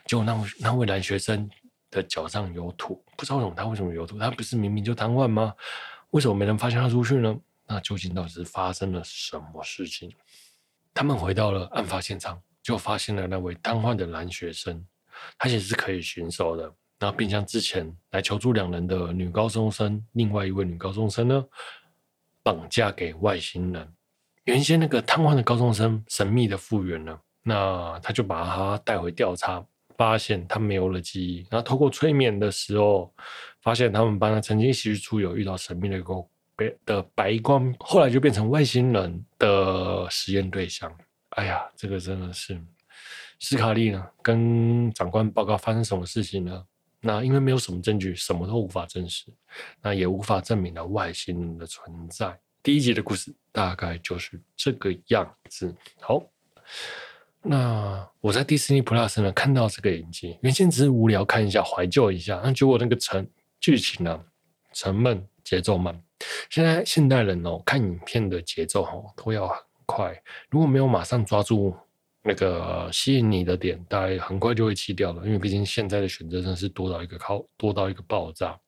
[0.04, 1.48] 结果那位那位男学生
[1.90, 4.18] 的脚上有土，不知道为什么他为什么有土？
[4.18, 5.54] 他不是明明就瘫痪吗？
[6.10, 7.34] 为什么没人发现他出去呢？
[7.66, 10.12] 那究竟到底是发生了什么事情？
[10.92, 14.84] 他们回到了案发现场，就发现了那位瘫痪的男学生，
[15.38, 16.72] 他其实是可以寻手的。
[16.98, 21.42] 然后，并将之前来求助两人的女高中生，另外一位女高中生呢，
[22.42, 23.88] 绑架给外星人。
[24.44, 29.64] 原先那个瘫痪的高中生神秘的复原了，那他就把他带回调查，
[29.96, 31.46] 发现他没有了记忆。
[31.50, 33.10] 然后透过催眠的时候，
[33.62, 36.14] 发现他们班曾经一起去出游，遇到神秘的一个
[36.54, 40.94] 白的白光，后来就变成外星人的实验对象。
[41.30, 42.60] 哎呀，这个真的是
[43.40, 46.64] 斯卡利呢，跟长官报告发生什么事情呢？
[47.00, 49.24] 那因为没有什么证据，什么都无法证实，
[49.80, 55.74] 那也无法证明了外星人的存在，第一集的故事大概就是这个样子。
[55.98, 56.22] 好，
[57.40, 63.26] 那我在迪士尼 Plus 呢看到这个影集，原先只是无聊看一下，怀旧一下，那结果那个沉
[63.58, 64.22] 剧情呢
[64.74, 65.98] 沉闷，节奏慢。
[66.50, 71.74] 现在现代人哦，看影片的节奏哦都要很快，如果没有马上抓住
[72.22, 75.24] 那个吸引你的点，大概很快就会弃掉了。
[75.24, 78.58] 因为毕竟现在的选择真是多到一个靠多到一个爆炸。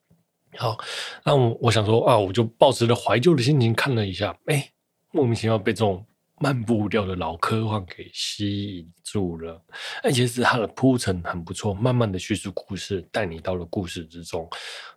[0.56, 0.76] 好，
[1.24, 4.70] 那我我想说啊，我就抱持着怀旧的心情看了一下，哎，
[5.10, 6.04] 莫名其妙被这种
[6.38, 9.62] 慢步调的老科幻给吸引住了。
[10.02, 14.48] 而且是它的铺陈很不错，慢慢的叙述故事，带你到了故事之中，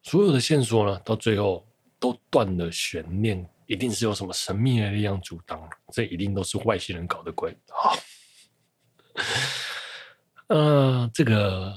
[0.04, 1.66] 所有的线索呢，到最后
[2.00, 5.62] 都断了悬念，一定是有什么神秘的力量阻挡，
[5.94, 7.56] 这一定都是外星人搞的鬼。
[7.70, 7.96] 好，
[10.48, 11.74] 呃，这个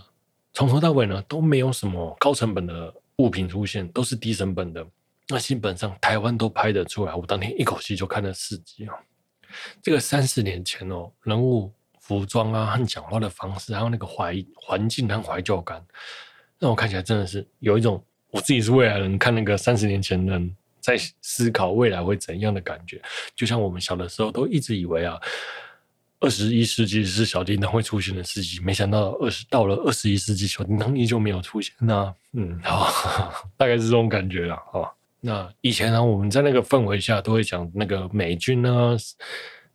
[0.53, 2.95] 从头到尾呢都没有什么高成本的。
[3.19, 4.87] 物品出现都是低成本的，
[5.27, 7.13] 那基本上台湾都拍得出来。
[7.13, 8.95] 我当天一口气就看了四集啊！
[9.83, 15.85] 这个三十年前哦，人物、服装啊和讲话的方式，还有那个怀环境和怀旧感，
[16.61, 23.03] 让我看起来真的是有一种我自己是未来人看那个三十年前人在思考未来会怎样的感觉。
[23.35, 25.21] 就像我们小的时候都一直以为啊。
[26.21, 31.73] 二十一世纪是小叮当会出现的世纪，没想到二十到了二十一世纪，小叮当依旧没有出现。
[31.79, 34.57] 那嗯，好，大概是这种感觉了。
[34.73, 38.97] 好，那以前呢，我们在那个氛围下都会讲那个美军呢，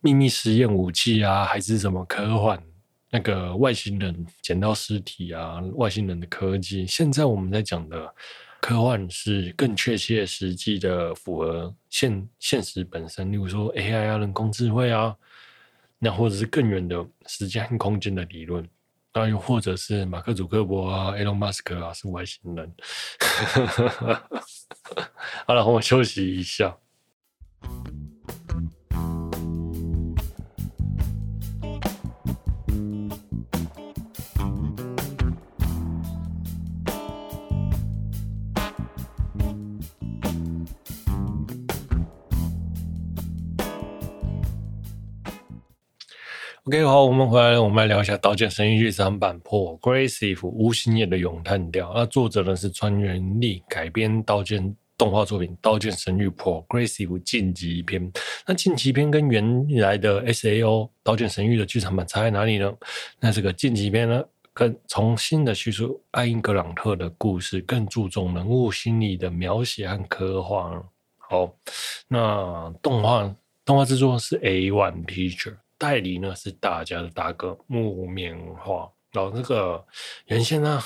[0.00, 2.62] 秘密实验武器啊，还是什么科幻，
[3.10, 6.86] 那个外星人捡到尸体啊，外星人的科技。
[6.86, 8.14] 现在我们在讲的
[8.60, 15.16] 科幻是更确切、实际的符合现现实本身，例如说 AI 啊，人工智慧啊。
[16.04, 18.68] 那或者是更远的时间和空间的理论，
[19.14, 22.74] 那又或者是马克·祖克伯啊、埃隆·马斯克啊，是外星人。
[25.46, 26.76] 好了，我休息一下。
[46.66, 51.92] OK，好，我们回来了，我们来聊一下《刀剑神域》剧场版 Progressive 无形眼的咏叹调。
[51.94, 58.10] 那作者呢是川原礫改编刀剑动画作品《刀剑神域 Progressive 晋级篇》。
[58.46, 62.72] 那晋级篇跟原来的 SAO《刀剑神域》的剧场版差在哪里呢？
[63.20, 64.24] 那这个晋级篇呢，
[64.54, 70.82] 更重新的叙述艾因格朗特的故事，更注重人物心理的描写和刻画。
[71.18, 71.54] 好，
[72.08, 75.56] 那动画动画制作是 A One Picture。
[75.84, 79.84] 代理呢是大家的大哥木棉花，然后那个
[80.28, 80.80] 原先呢，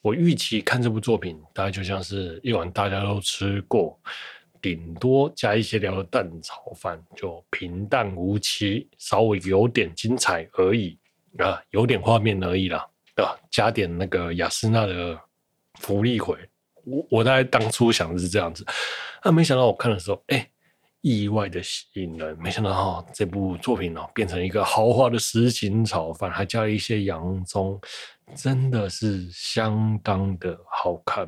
[0.00, 4.00] 我预期看这部作品大概就像是一碗大家都吃过，
[4.62, 10.98] 顶多加一些料的蛋炒饭，就平淡无奇，稍微有点精彩而已。
[11.36, 15.20] 啊，有点画面而已啦，啊，加点那个雅斯娜的
[15.74, 16.34] 福利回，
[16.84, 18.64] 我我大概当初想的是这样子，
[19.22, 20.48] 那、啊、没想到我看的时候，哎。
[21.08, 27.80] 意外的吸引人，没想到哈、这部作品哦，变成一个豪华的什锦炒饭，还加了一些洋葱，
[28.34, 31.26] 真的是相当的好看。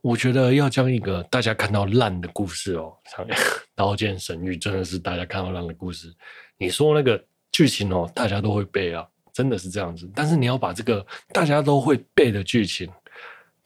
[0.00, 3.24] 我觉得要将一个大家看到烂的故事哦，像
[3.74, 6.12] 《刀剑神域》真的是大家看到烂的故事。
[6.58, 10.10] 你说那个剧情哦，大家都会背啊，真的是这样子。
[10.14, 12.90] 但是你要把这个大家都会背的剧情，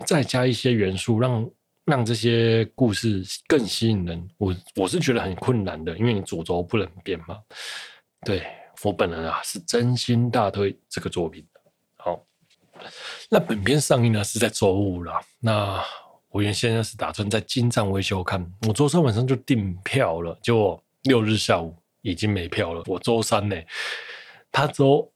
[0.04, 1.50] 再加一些元素，让。
[1.88, 7.38] 让这些故事更吸引人，我我是觉得很困难的，因为你主轴不能变嘛。
[8.26, 8.46] 对，
[8.82, 11.42] 我本人啊是真心大推这个作品。
[11.96, 12.22] 好，
[13.30, 15.18] 那本片上映呢是在周五了。
[15.40, 15.82] 那
[16.28, 22.82] 我原先呢是打算在金藏维修看，我周三晚上就订票了，结果六日下午已经没票了。
[22.86, 23.56] 我周三呢，
[24.52, 25.10] 他周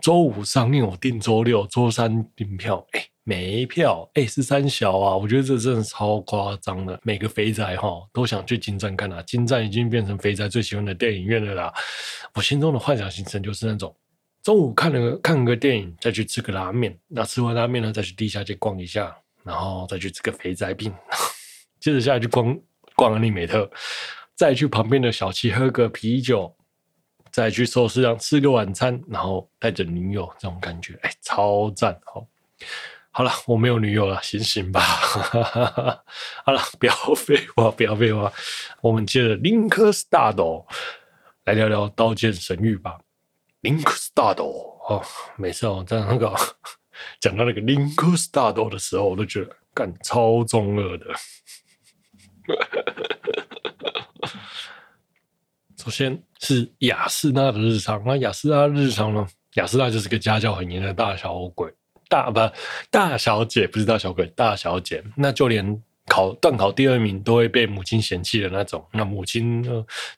[0.00, 5.14] 周五上映，我订周六、周三订票，欸没票，哎，是三小啊！
[5.14, 6.98] 我觉得这真的超夸张的。
[7.02, 11.74] 每个肥宅哈都想去金站看啊，金站已经变成肥宅最喜欢的电影院了啦。
[12.34, 13.94] 我心中的幻想行程就是那种
[14.42, 19.14] 中午看了看个电影，再去吃个拉面，那吃完拉面呢，再去地下街逛一下，
[19.44, 20.90] 然后再去吃个肥宅饼，
[21.78, 22.58] 接着下来去逛
[22.96, 23.70] 逛安利美特，
[24.34, 26.56] 再去旁边的小七喝个啤酒，
[27.30, 32.00] 再去寿司上吃个晚餐，然后带着女友，这种感觉，哎，超赞！
[32.06, 32.26] 好。
[33.18, 34.80] 好了，我没有女友了，醒醒吧！
[36.46, 38.32] 好了，不要废话，不要废话，
[38.80, 40.64] 我们接着 Link Start
[41.44, 42.96] 来聊聊《刀剑神域》吧。
[43.62, 45.02] Link Start 哦，
[45.36, 46.32] 每次哦在那个
[47.18, 51.06] 讲到那个 Link Start 的时候，我都觉得干超中二的。
[55.76, 59.26] 首先是亚丝娜的日常，那亚丝娜日常呢？
[59.54, 61.68] 亚丝娜就是个家教很严的大小鬼，
[62.08, 62.40] 大不
[62.90, 65.02] 大小姐，不是大小鬼，大小姐。
[65.16, 68.84] 那就连考段考第二名都会被母亲嫌弃的那种。
[68.92, 69.62] 那母亲，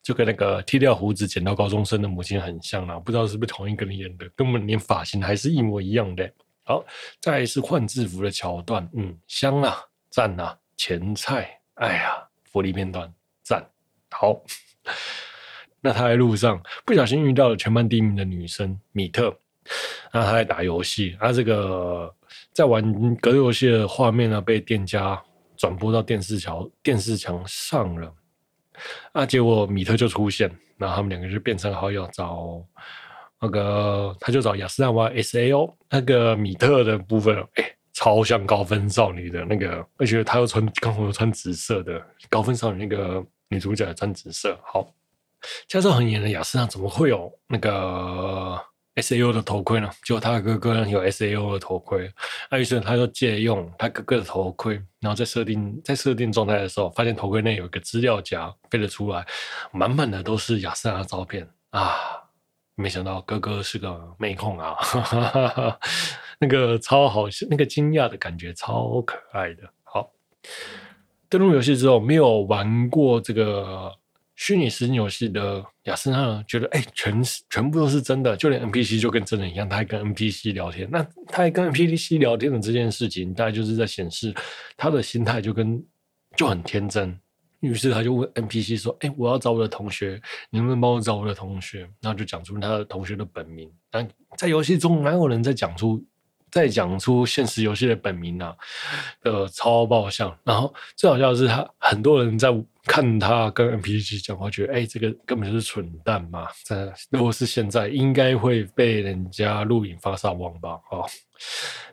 [0.02, 6.30] 就跟那个剃掉胡子捡到高中生的母亲很像啦，不知道是不是同一个人演的，根本连发型还是一模一样的。
[6.62, 6.84] 好，
[7.20, 9.76] 再来是换制服的桥段，嗯，香啊，
[10.10, 13.68] 赞啊，前菜，哎呀，福利片段，赞，
[14.10, 14.40] 好。
[15.82, 19.34] 那他在路上不小心遇到了全班第一名的女生米特，
[20.12, 22.12] 那他在打游戏，他这个
[22.52, 22.82] 在玩
[23.16, 25.20] 格斗游戏的画面呢，被店家
[25.56, 28.14] 转播到电视墙电视墙上了，
[29.12, 32.64] 啊，结果米特就出现，然后他们两个就变成好友，找。
[33.42, 44.60] 那个，他就找亚丝娜玩 SAO，那个米特的部分，哎、超像高分少女的那个，而且他又穿刚好又穿紫色的高分少女，那个女主角也穿紫色。
[44.62, 44.92] 好，
[45.66, 48.62] 家教很严的亚丝娜怎么会有那个
[48.96, 49.88] SAO 的头盔呢？
[50.04, 52.10] 结果他的哥哥呢有 SAO 的头盔，
[52.50, 59.24] 那于是他就借用他哥哥的头盔，然后在设定在设定状态的时候，发现头盔内有一个资料夹飞了出来，
[59.72, 61.94] 满满的都是亚瑟的照片啊。
[62.74, 64.74] 没想到哥哥是个妹控啊，
[66.40, 69.70] 那个超好，那个惊讶的感觉超可爱的。
[69.84, 70.10] 好，
[71.28, 73.94] 登录游戏之后，没有玩过这个
[74.34, 80.88] 虚拟实境游戏的亚丝娜觉得，哎，全全部都是真的，就连 NPC 就跟真人一样，他还跟 NPC 聊天。
[80.90, 84.32] 那他还跟 NPC 聊天的这件事情，大概就是在显示
[84.76, 85.84] 他的心态就跟
[86.36, 87.18] 就很天真。
[87.58, 93.70] 于是他就问 NPC 说：“哎，我要找我的同学，你能不能帮我找我的同学？”然后就讲出他的同学的本名。
[93.90, 96.02] 但在游戏中，哪有人在讲出
[96.50, 98.56] 再讲出现实游戏的本名啊？
[99.22, 100.36] 呃，超爆笑。
[100.44, 102.48] 然后最好笑的是，他很多人在
[102.84, 106.48] 看他跟 NPC 讲话，觉得哎，这个根本就是蠢蛋嘛。
[106.64, 110.80] 在如果是现在，应该会被人家录影发上网吧？
[110.90, 111.08] 哦，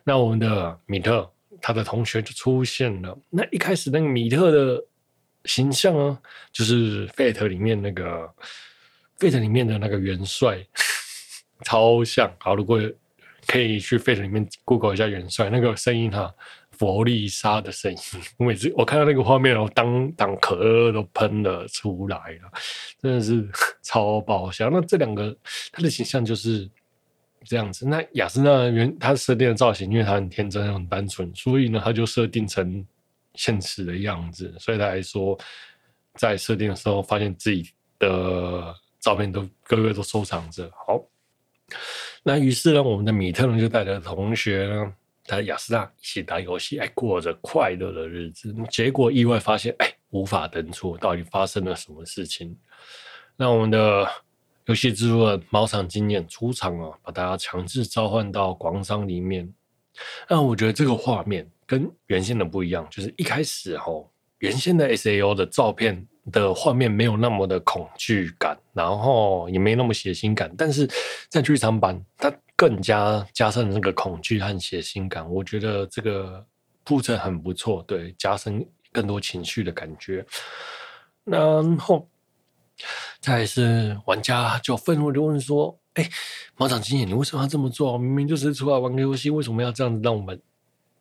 [0.04, 3.18] 那我们的米特他的同学就出现了。
[3.30, 4.84] 那一开始那个米特的。
[5.44, 6.18] 形象啊，
[6.52, 8.04] 就是《Fate》里面那个
[9.18, 10.58] 《Fate》里面的那个元帅，
[11.62, 12.30] 超像。
[12.38, 12.78] 好，如果
[13.48, 16.32] 可以去《Fate》里面 Google 一下元帅那个声音哈，
[16.70, 17.98] 弗利莎的声音。
[18.38, 22.52] 我每次我看到那个画面，我当当可乐都喷了出来了，
[23.02, 23.44] 真的是
[23.82, 24.70] 超爆笑。
[24.70, 25.36] 那这两个
[25.72, 26.70] 他的形象就是
[27.42, 27.84] 这样子。
[27.84, 32.86] 那亚丝娜原他设定的造型，因为他很天真很单纯，所以呢，他就设定成。
[33.34, 35.38] 现实的样子，所以他还说，
[36.16, 40.68] 在设定的时候发现自己的照片都个个都收藏着。
[40.74, 41.00] 好，
[42.28, 44.92] 那于是呢，我们的米特呢就带着同学呢，
[45.24, 48.54] 他雅斯娜一起打游戏，哎，过着快乐的日子。
[48.70, 52.54] 结果意外发现，哎，无法登出，到底发生了什么事情？
[53.34, 54.06] 那我们的
[54.66, 59.50] 游戏制作人猫场经验出场啊，把大家强制召唤到广场里面。
[60.28, 61.50] 那我觉得这个画面。
[61.66, 70.88] 跟原先的不一样，就是一开始吼，原先的 SAO 的照片的画面没有那么的恐惧感，然后也没那么血腥感，但是
[71.28, 75.28] 在剧场版，它更加加深了那个恐惧和血腥感。
[75.30, 76.44] 我觉得这个
[76.84, 80.24] 铺陈很不错，对，加深更多情绪的感觉。
[81.24, 82.08] 然后
[83.20, 86.08] 再是玩家就愤怒的问说：“哎，
[86.56, 87.98] 马场经验，你为什么要这么做？
[87.98, 90.40] 明明就是出来玩个游戏，为什么要这样子让我们？”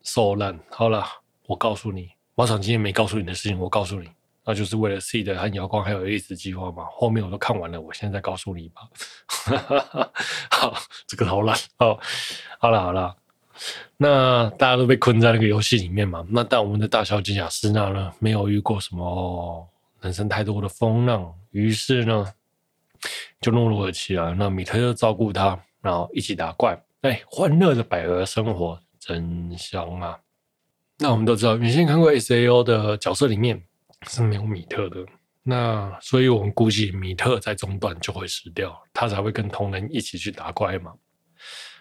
[0.04, 1.04] 收烂好了，
[1.48, 4.08] 我告诉你，猫场今天没告诉你的事情，我告诉你，
[4.46, 6.86] 那就是为了 Seed 和瑶光还有 A 子计划嘛。
[6.92, 8.84] 后面我都看完了，我现在告诉你吧。
[10.52, 12.00] 好，这个好懒哦。
[12.60, 13.16] 好了好了，
[13.98, 16.24] 那大家都被困在那个游戏里面嘛。
[16.30, 19.68] 那但我们的大小姐雅斯娜呢，没有遇过什么
[20.02, 22.32] 人生太多的风浪，于是呢，
[23.42, 24.32] 就懦弱了起来。
[24.36, 28.80] 那米特就照顾他，然后一起打怪，哎，欢乐的百合生活。
[29.00, 30.20] 真香啊！
[31.00, 33.62] 那我们都知道，原先看过 SAO 的角色里面
[34.08, 35.06] 是没有米特的，
[35.44, 40.94] 那所以我们估计米特在中段就会死掉，他才会跟同人一起去打怪嘛。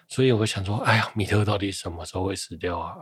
[0.07, 2.93] 所以我想说，哎呀，米特到底什么时候会死掉啊？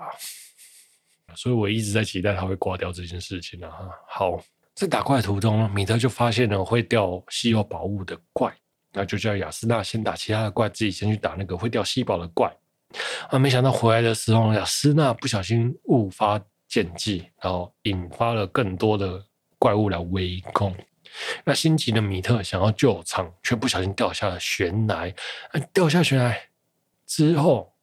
[1.36, 3.72] 所以我一直在期待他会挂掉这件事情啊。
[4.08, 4.42] 好，
[4.74, 8.56] 在打怪途中，米特就发现了会掉稀有宝物的怪，
[8.94, 12.52] 那就叫雅斯娜先打其他的怪，自己先去打那个会掉稀宝的怪。
[13.30, 13.40] 啊！
[13.40, 19.24] 没想到回来的时候，亚丝娜不小心误发剑技，然后引发了更多的
[19.58, 20.76] 怪物来围攻。
[21.44, 25.14] 那心急的米特想要救场，却不小心掉下了悬崖。
[25.52, 25.60] 啊！
[25.74, 26.36] 掉下悬崖
[27.06, 27.74] 之后，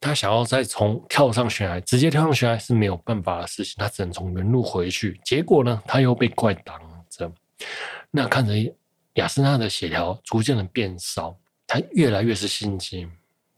[0.00, 5.20] 他想要再从跳上悬崖，直接跳上悬崖是没有办法的事情，他只能从原路回去。
[5.24, 7.32] 结果呢，他又被怪挡着。
[8.10, 8.52] 那看着
[9.14, 13.08] 亚丝娜的血条逐渐的变少，他越来越是心急。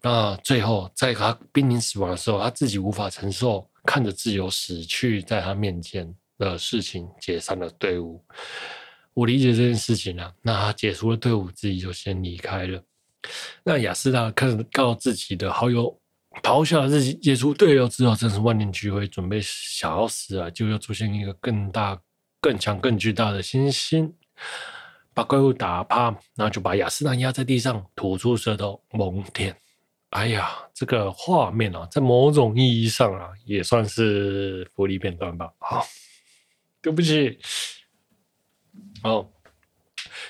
[0.09, 8.25] 那最后，在他濒临死亡的时候，他自己无法承受看着自由死去在他面前的事情，解散了队伍。
[9.15, 12.81] 我理解这件事情啊，那他解除了队伍，自己就先离开了。
[13.65, 16.01] 那亚丝娜看到自己的好友
[16.41, 22.01] 咆哮自己解除队友之后，真是万念俱灰，准备想要死啊，就又出现一个更大、
[22.41, 24.15] 更强、更巨大的星星，
[25.13, 29.53] 把怪物打趴，然后就把亚丝娜压在地上，吐出舌头，蒙天。
[30.11, 35.53] 哎呀，这个画面啊，在某种意义上啊，也算是福利片段吧。
[35.59, 35.87] 好，
[36.81, 37.39] 对不起。
[39.03, 39.29] 好，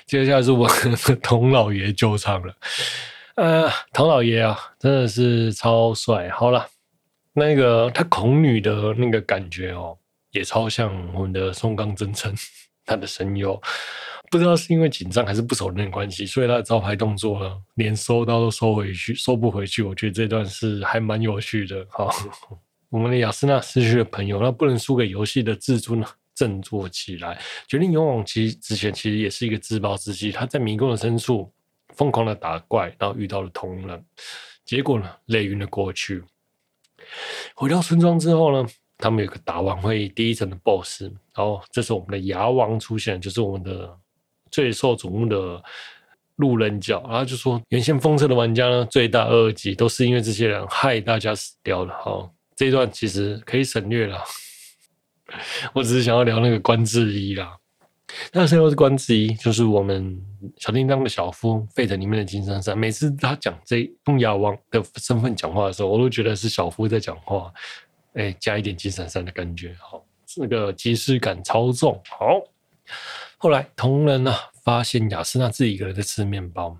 [0.05, 0.67] 接下来是我
[1.23, 2.55] 童老爷救场了。
[3.35, 6.27] 呃，童老爷啊，真的是超帅。
[6.29, 6.67] 好了，
[7.33, 9.97] 那个他恐女的那个感觉哦，
[10.31, 12.35] 也超像我们的松冈真澄，
[12.83, 13.61] 他的声优。
[14.29, 19.81] 不知道是因为紧张还是不熟人的关系，所以他的招牌动作呢，连收刀都收回去，收不回去。
[19.81, 21.85] 我觉得这段是还蛮有趣的。
[21.89, 22.11] 好，
[22.89, 30.29] 我们的亚丝娜失去了朋友，那不能输给游戏的自尊呢，振作起来，决定勇往其之前，其实也是一个自暴自弃。
[30.31, 31.49] 他在迷宫的深处
[31.95, 34.05] 疯狂的打怪，然后遇到了同人，
[34.65, 36.21] 结果呢，累晕了过去。
[37.55, 41.03] 回到村庄之后呢，他们有个打完会第一层的 BOSS，
[41.33, 43.97] 然后这是我们的牙王出现，就是我们的。
[44.51, 45.61] 最受瞩目的
[46.37, 51.93] 路人角，然后就说原先封测的玩家呢，最大恶极，都是因为这些人害大家死掉了。
[52.03, 54.23] 好，这一段其实可以省略了。
[55.73, 57.57] 我只是想要聊那个关智一啦。
[58.31, 59.33] 那谁又是关智一？
[59.33, 60.17] 就是我们
[60.57, 62.77] 小叮当的小夫，Fate 里面的金珊珊。
[62.77, 67.51] 每次他讲这用牙王的身份讲话的时候，我都觉得是小夫在讲话。
[68.13, 70.05] 哎，加一点金珊珊的感觉，好，
[70.37, 72.01] 那个即视感超重。
[72.07, 72.41] 好。
[73.39, 74.33] 后来，同仁呢
[74.63, 76.75] 发现亚丝娜自己一个人在吃面包，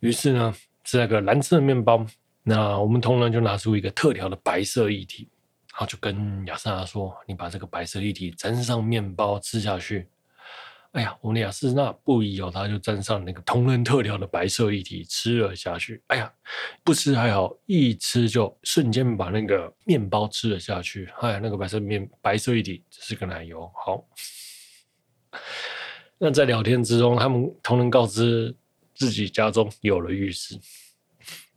[0.00, 2.04] 于是呢吃那个蓝色的面包。
[2.42, 5.28] 那我们同仁就拿出一个特调的白色液体，
[5.72, 10.08] 然后就跟亚丝娜说：“你把这个白色液体沾上面包吃下去。”
[10.90, 16.02] 哎呀，我们的亚丝娜不疑有他，就沾上那个同仁特调的白色液体吃了下去。
[16.06, 16.32] 哎呀，
[16.82, 21.08] 不吃还好，一吃就瞬间把那个面包吃了下去。
[21.20, 24.04] 哎呀，那个白色面白色液体只是个奶油，好。
[26.18, 28.54] 那在聊天之中，他们同人告知
[28.94, 30.58] 自己家中有了浴室，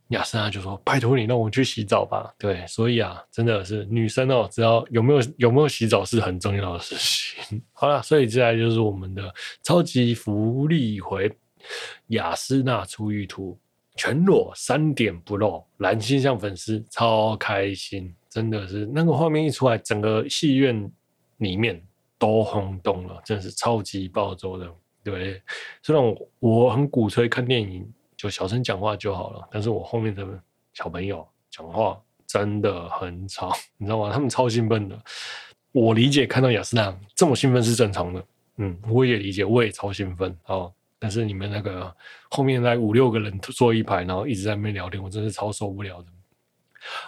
[0.08, 7.62] 亚丝娜就说：“拜托你让我去洗澡吧。”对，所以啊，真的是女生哦，只要有没有有没有洗澡是很重要的事情。
[7.72, 9.32] 好了，所以接下来就是我们的
[9.62, 11.34] 超级福利回
[12.08, 13.58] 雅诗娜出浴图，
[13.96, 20.92] 全裸三点不露，蓝星象粉丝超开心，真的是那个画面一出来，整个戏院
[21.38, 21.82] 里面。
[22.20, 24.70] 都轰动了，真是超级暴走的。
[25.02, 25.42] 对，
[25.82, 30.24] 虽然我我很鼓吹看电影就小声讲话就好了，但是我后面的
[30.74, 34.12] 小朋友讲话真的很吵，你知道吗？
[34.12, 35.02] 他们超兴奋的。
[35.72, 38.24] 我理解看到亚丝娜这么兴奋是正常的，
[38.58, 40.70] 嗯，我也理解，我也超兴奋哦。
[40.98, 41.90] 但是你们那个
[42.28, 46.08] 后面来五六个人坐一排，然后一直在那边聊天，我真是超受不了的。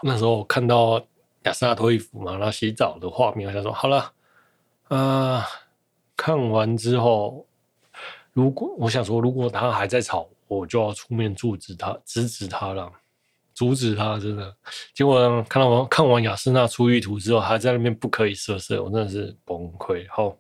[0.03, 0.99] 那时候看到
[1.43, 4.11] 亚丝娜脱衣服嘛，然后洗澡的画面，我想说好了。
[4.89, 5.47] 啊、
[6.16, 7.47] 看完之后，
[8.33, 12.91] 如果我想说，如果他还在吵，我就要出面阻止他，制止他了，
[13.55, 14.55] 阻止他，真的。
[14.95, 20.07] 结果，看到我看完亚丝娜出浴图之后，还在那边不可以色色，我真的是崩溃。
[20.11, 20.37] 好，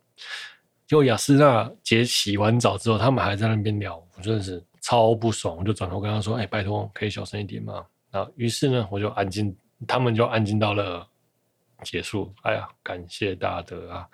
[0.86, 11.06] 结果亚丝娜姐洗完澡之后，他们还在那边聊，我真的是超不爽，我就转头跟他说：“哎、拜托，可以小声一点吗？”然后于是呢，我就安静，他们就安静到了
[11.82, 12.34] 结束。
[12.42, 14.06] 哎呀，感谢大德啊！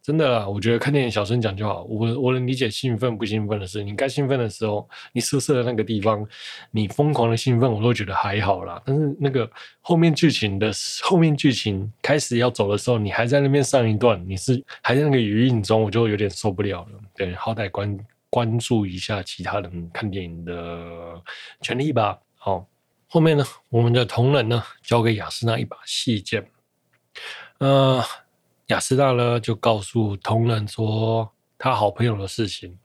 [0.00, 1.82] 真的，我觉得看电影小声讲就好。
[1.82, 6.26] 我我能理解兴奋不兴奋的事，你该兴奋的时候，你色色的那个地方，
[6.70, 8.80] 你疯狂的兴奋，我都觉得还好啦。
[8.86, 9.50] 但是那个
[9.82, 10.70] 后面剧情的
[11.02, 16.98] 后面剧情开始要走的时候，你还在那边上一段，你是还在那个语音中，我就有点受不了了。
[17.14, 17.98] 对，好歹关
[18.30, 21.22] 关注一下其他人看电影的
[21.60, 22.18] 权利吧。
[22.36, 22.66] 好，
[23.08, 26.46] 后面呢，我们的同仁呢，交给亚丝娜一把细剑，
[27.58, 28.02] 呃。
[28.68, 32.78] 亚丝娜呢，就告诉同仁说他好朋友的事情。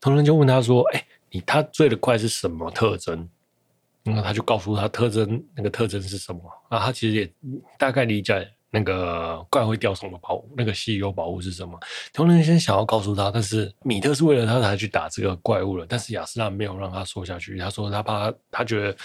[0.00, 3.28] 同仁就问他说：“哎、你他最的怪是什么特征？”
[4.02, 6.40] 那他就告诉他特征，那个特征是什么？
[6.70, 7.32] 啊，他其实也
[7.78, 11.78] 大概理解那个怪会掉什么宝物，那个稀有宝物是什么。
[12.12, 15.86] 同仁先想要告诉他，但是米特是为了他才去打这个怪物了。
[15.88, 18.96] 但是亚丝娜没有让他说下去，他说他怕，他觉得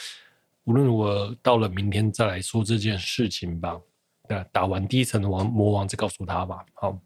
[0.63, 3.79] 无论如何到了明天再来说这件事情吧。
[4.51, 6.65] 打完第一层的王魔王，再告诉他吧。
[6.73, 6.97] 好，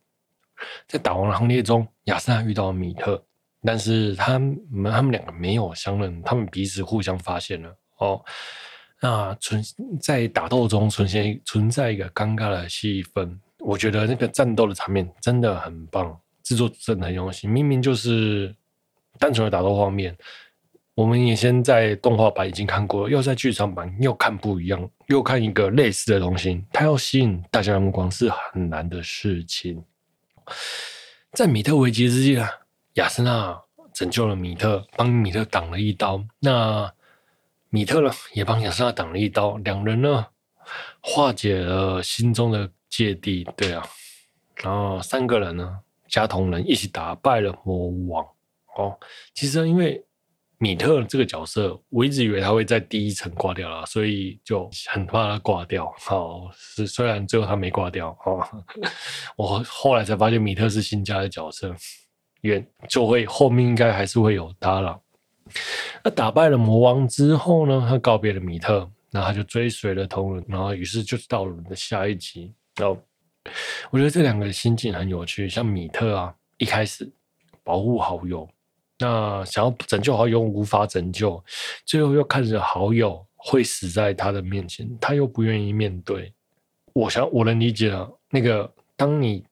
[0.87, 3.21] 在打王的行列中，亚瑟遇到了米特，
[3.63, 4.59] 但是他们
[4.91, 8.23] 他们两个没有相认，他们彼此互相发现了哦。
[8.99, 9.63] 那存
[10.01, 17.47] 在打斗中存现存在一个尴尬的气氛，我觉得那个战斗的场面真的很棒，制作真的很用心。
[17.47, 18.55] 明明就是
[19.19, 20.17] 单纯的打斗画面，
[20.97, 29.85] 我们也先在动画版已经看过，又在剧场版又看不一样，又看一个类似的东西，它要吸引大家的目光是很难的事情。
[31.33, 32.49] 在米特危机之际啊，
[32.93, 33.61] 亚丝娜
[33.93, 36.19] 拯救了米特，帮米特挡了一刀。
[36.39, 36.91] 那
[37.69, 39.55] 米特呢，也帮亚丝娜挡了一刀。
[39.57, 40.25] 两人呢，
[40.99, 43.47] 化解了心中的芥蒂。
[43.55, 43.87] 对啊，
[44.55, 48.25] 然后三个人呢，加同人一起打败了魔王。
[48.77, 48.97] 哦，
[49.35, 50.03] 其实因为
[50.59, 55.93] 米特这个角色，我一直以为他会在第一层挂掉了，所以就很怕他挂掉。
[55.99, 58.09] 好，是虽然最后他没挂掉。
[58.25, 58.43] 哦，
[59.37, 61.75] 我后来才发现米特是新加的角色，
[62.41, 64.99] 也就会后面应该还是会有他了。
[66.03, 67.85] 那打败了魔王之后呢？
[67.87, 72.53] 他告别了米特，那他就追随了同人，然后于是就到了我们的下一集。
[72.75, 72.99] 然后
[73.91, 77.07] 我觉得这两个心境很有趣，像米特啊，一开始
[77.63, 78.47] 保护好友，
[78.99, 81.43] 那想要拯救好友无法拯救，
[81.85, 86.33] 最后又看着好友会死在他的面前，他又不愿意面对。
[86.93, 89.43] 我想我能理解了，那个当你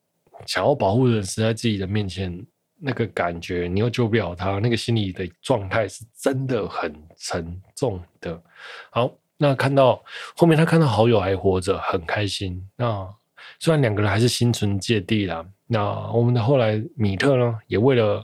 [0.46, 2.46] 想要保护的人死在自己的面前。
[2.78, 8.40] 那个感觉，你又救不了他，那个心理的状态是真的很沉重的。
[8.92, 10.04] 好，那看到
[10.36, 12.62] 后面，他看到好友还活着，很开心。
[12.76, 13.10] 那
[13.60, 18.24] 虽然两个人还是心存芥蒂啦，那我们的后来米特呢，也为了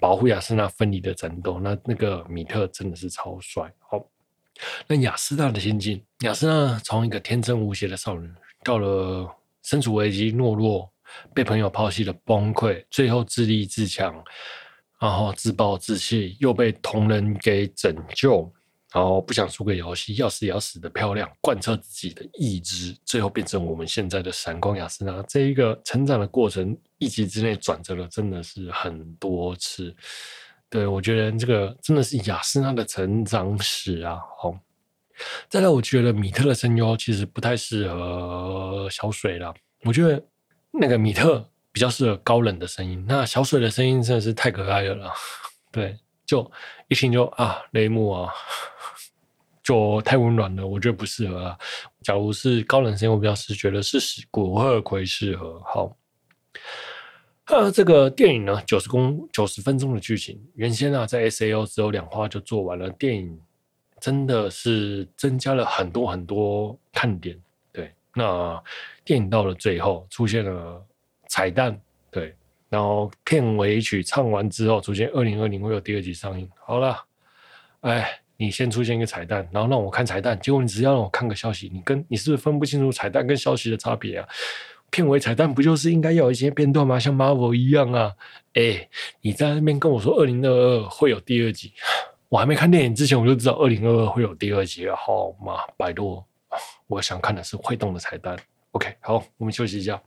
[0.00, 1.58] 保护雅斯娜奋力的战斗。
[1.60, 3.72] 那那个米特真的是超帅。
[3.78, 4.04] 好，
[4.86, 8.28] 那雅斯娜的心境，雅斯娜从一个天真无邪的少女，
[8.64, 9.28] 到了
[9.62, 10.90] 身处危机懦弱。
[11.34, 14.14] 被朋友抛弃的崩溃，最后自立自强，
[15.00, 18.48] 然后自暴自弃，又被同人给拯救，
[18.92, 25.22] 然后不想输给游戏，要死也要死得漂亮，贯彻自己的意志，最后变成我们现在的闪光亚丝娜。
[25.28, 29.94] 这一个成长的过程，一集之内转折了，真的是很多次。
[30.68, 34.18] 对，我觉得这个真的是亚丝娜的成长史啊！
[34.38, 34.54] 好，
[35.48, 40.22] 再来，我觉得米特的声优其实不太适合小水了，我觉得。
[40.72, 45.12] 那个米特比较适合高冷的声音，那小水的声音真的是太可爱了啦。
[45.72, 46.48] 对，就
[46.86, 48.32] 一听就啊，雷姆啊，
[49.70, 51.56] 就太温暖了，我觉得不适合啊。
[52.02, 55.62] 假如是高冷声音，我比较是觉得是古贺葵适合。
[55.64, 55.96] 好，
[57.44, 63.40] 呃，这个电影呢，九十公九十分钟的剧情，原先啊在 SAO 只有两话就做完了，电影
[64.00, 67.40] 真的是增加了很多很多看点。
[67.72, 68.60] 对那
[69.04, 70.84] 电影到了最后出现了
[71.28, 72.34] 彩蛋，对，
[72.68, 76.50] 然后片尾曲唱完之后，出现二零二零会有第二集上映。
[76.66, 76.96] 好了，
[77.82, 84.26] 哎，你先出现一个彩蛋，然后让我看彩蛋，结果你只要让我看个消息，你跟你是不是分不清楚彩蛋跟消息的差别啊？
[84.90, 86.98] 片尾彩蛋不就是应该要有一些片段吗？
[86.98, 88.14] 像 Marvel 一样啊？
[88.54, 88.88] 哎，
[89.20, 91.70] 你在那边跟我说二零二二会有第二集，
[92.30, 95.60] 我还没看电影之前我就知道二零二二会有第二集了，好吗？
[95.76, 96.24] 拜托。
[96.86, 98.34] 我想看的是会动的彩蛋。
[98.72, 100.00] OK，好，我们休息一下。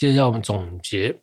[0.00, 1.14] 接下来我们总结，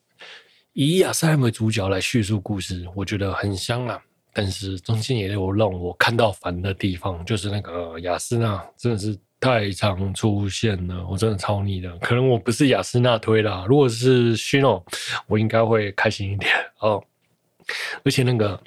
[0.73, 3.99] 以亚瑟兰为主角来叙述故事，我觉得很香啊。
[4.31, 9.17] 但是中间也有让我看到烦的地方，就是那个亚丝娜真的是。
[9.39, 11.95] 太常出现了，我真的超腻的。
[11.99, 14.83] 可能我不是亚丝娜推啦，如果是 Shino，
[15.27, 17.03] 我应该会开心一点哦。
[18.03, 18.59] 而且那个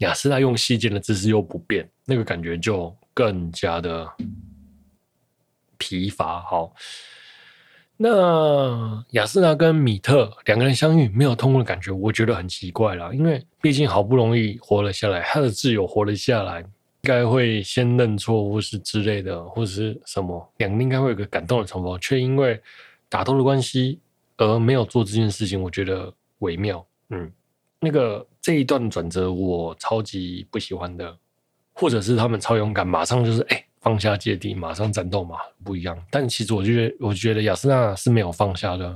[0.00, 4.06] 亚丝娜用细剑的姿势又不变，那个感觉就更加的
[5.78, 6.42] 疲乏。
[6.42, 6.74] 好，
[7.98, 16.64] 那亚丝娜跟米特两个人相遇没有通过的感觉，我觉得很奇怪啦，因为毕竟好不容易活了下来，他的挚友活了下来。
[17.02, 22.60] 应该会先认错，或是之类的，或者是什么，两个人应该会有个感动的重逢，却因为
[23.08, 24.00] 打斗的关系
[24.36, 26.84] 而没有做这件事情，我觉得微妙。
[27.10, 27.30] 嗯，
[27.78, 31.16] 那个这一段转折我超级不喜欢的，
[31.72, 35.98] 或者是他们超勇敢，马上就是哎、放下芥蒂，马上战斗嘛，不一样。
[36.10, 38.94] 但其实我就觉得，我觉得亚丝娜是没有放下的。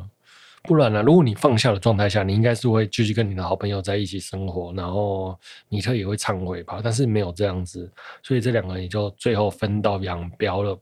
[0.64, 1.03] 不然呢？
[1.03, 5.34] 如果你放下的状态下，你应该是会继续跟你的好朋友在一起生活，然后
[5.70, 6.78] 米特也会忏悔吧。
[6.84, 7.90] 但是没有这样子，
[8.22, 10.78] 所以这两个人也就最后分道扬镳了。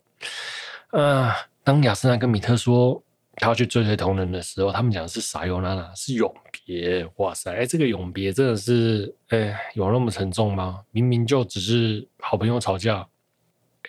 [0.91, 1.33] 啊，
[1.63, 3.01] 当亚丝娜跟米特说
[3.37, 6.35] 他要去追随同人的时候，他们讲的是撒由那拉，是永
[6.67, 7.09] 别。
[7.19, 10.81] 哇塞，哎，这个永别真的是，哎，有那么沉重吗？
[10.91, 13.07] 明明就只是好朋友吵架，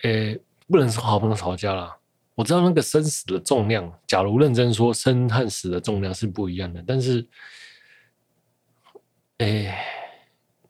[0.02, 0.38] 哎，
[0.68, 1.96] 不能说好朋友吵架啦。
[2.34, 6.82] 我知道那个生死的重量，假如认真说，生和死的重量是不一样的。
[6.86, 7.26] 但是，
[9.38, 9.84] 哎，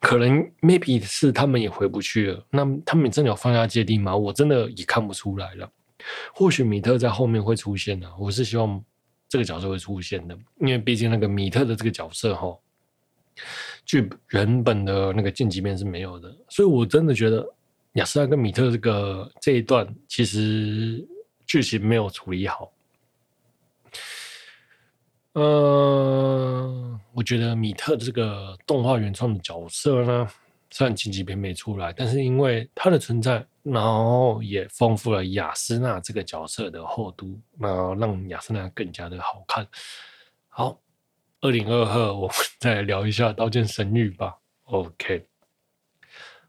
[0.01, 2.47] 可能 maybe 是他们也回不去了。
[2.51, 4.15] 那他们真的有放下芥蒂吗？
[4.15, 5.71] 我真的也看不出来了。
[6.35, 8.11] 或许米特在后面会出现呢。
[8.19, 8.85] 我是希望
[9.29, 12.59] 这个角色会出现的，因为毕竟那个米特的这个角色哈，
[13.85, 16.37] 剧原本的那个晋级面是没有的。
[16.49, 17.49] 所以我真的觉得
[17.95, 21.07] 亚丝娜跟米特这个这一段其实。
[21.45, 22.73] 剧情没有处理好，
[25.35, 30.27] 嗯、我觉得米特这个动画原创的角色呢，
[30.71, 39.69] 虽然晋级篇没出来，但是因为他的存在，然后也丰富了亚丝娜这个角色的厚度，然后让亚丝娜更加的好看。
[40.49, 40.81] 好，
[41.43, 44.39] 二零二二，我们再聊一下《刀剑神域》吧。
[44.65, 45.27] OK，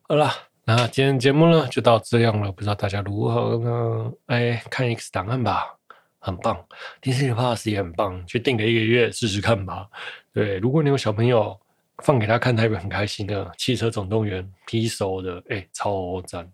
[0.04, 0.53] 好了。
[0.66, 4.12] 那今天节目呢就到这样了，不知道大家如何呢？
[4.28, 5.76] 哎，看 X 档案吧，
[6.20, 6.66] 很棒。
[7.02, 9.86] Disney Plus 也很棒，去订个一个月试试看吧。
[10.32, 11.60] 对，如果你有小朋友
[11.98, 13.52] 放给他看，他也会很开心的。
[13.58, 16.50] 汽车总动员 P-SOL 的，哎，超赞。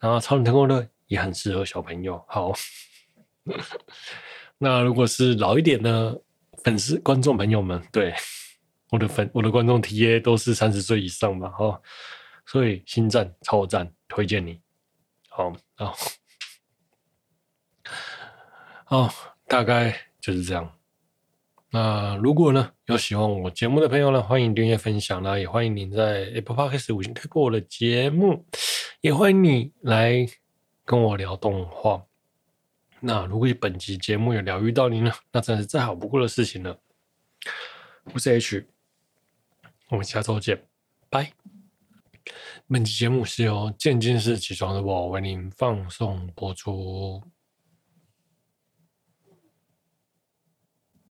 [0.00, 2.20] 然后超人特工队也很适合小朋友。
[2.26, 2.52] 好，
[4.58, 6.20] 那如果是老一点的
[6.64, 8.12] 粉丝观众朋友们，对
[8.90, 11.48] 我的粉我的观众 TA 都是三十岁以上吧？
[11.50, 11.80] 哈。
[12.46, 14.60] 所以星战超赞，推荐你。
[15.28, 15.96] 好，好，
[18.84, 19.14] 好，
[19.46, 20.78] 大概就是这样。
[21.70, 28.46] 那如果呢有喜欢我节目的朋友呢，欢迎订阅分享啦，也欢迎您在 Apple Podcast 五星推过我的节目，
[29.00, 30.24] 也欢迎你来
[30.84, 32.04] 跟我聊动画。
[33.00, 36.78] 那如果本集节目有疗愈到您呢，那真是再好不过的事情了。
[38.12, 38.68] 我是 H，
[39.88, 40.64] 我们下周见，
[41.10, 41.53] 拜。
[42.68, 47.33] 本期节目是由渐进式起床的我为您放送播出。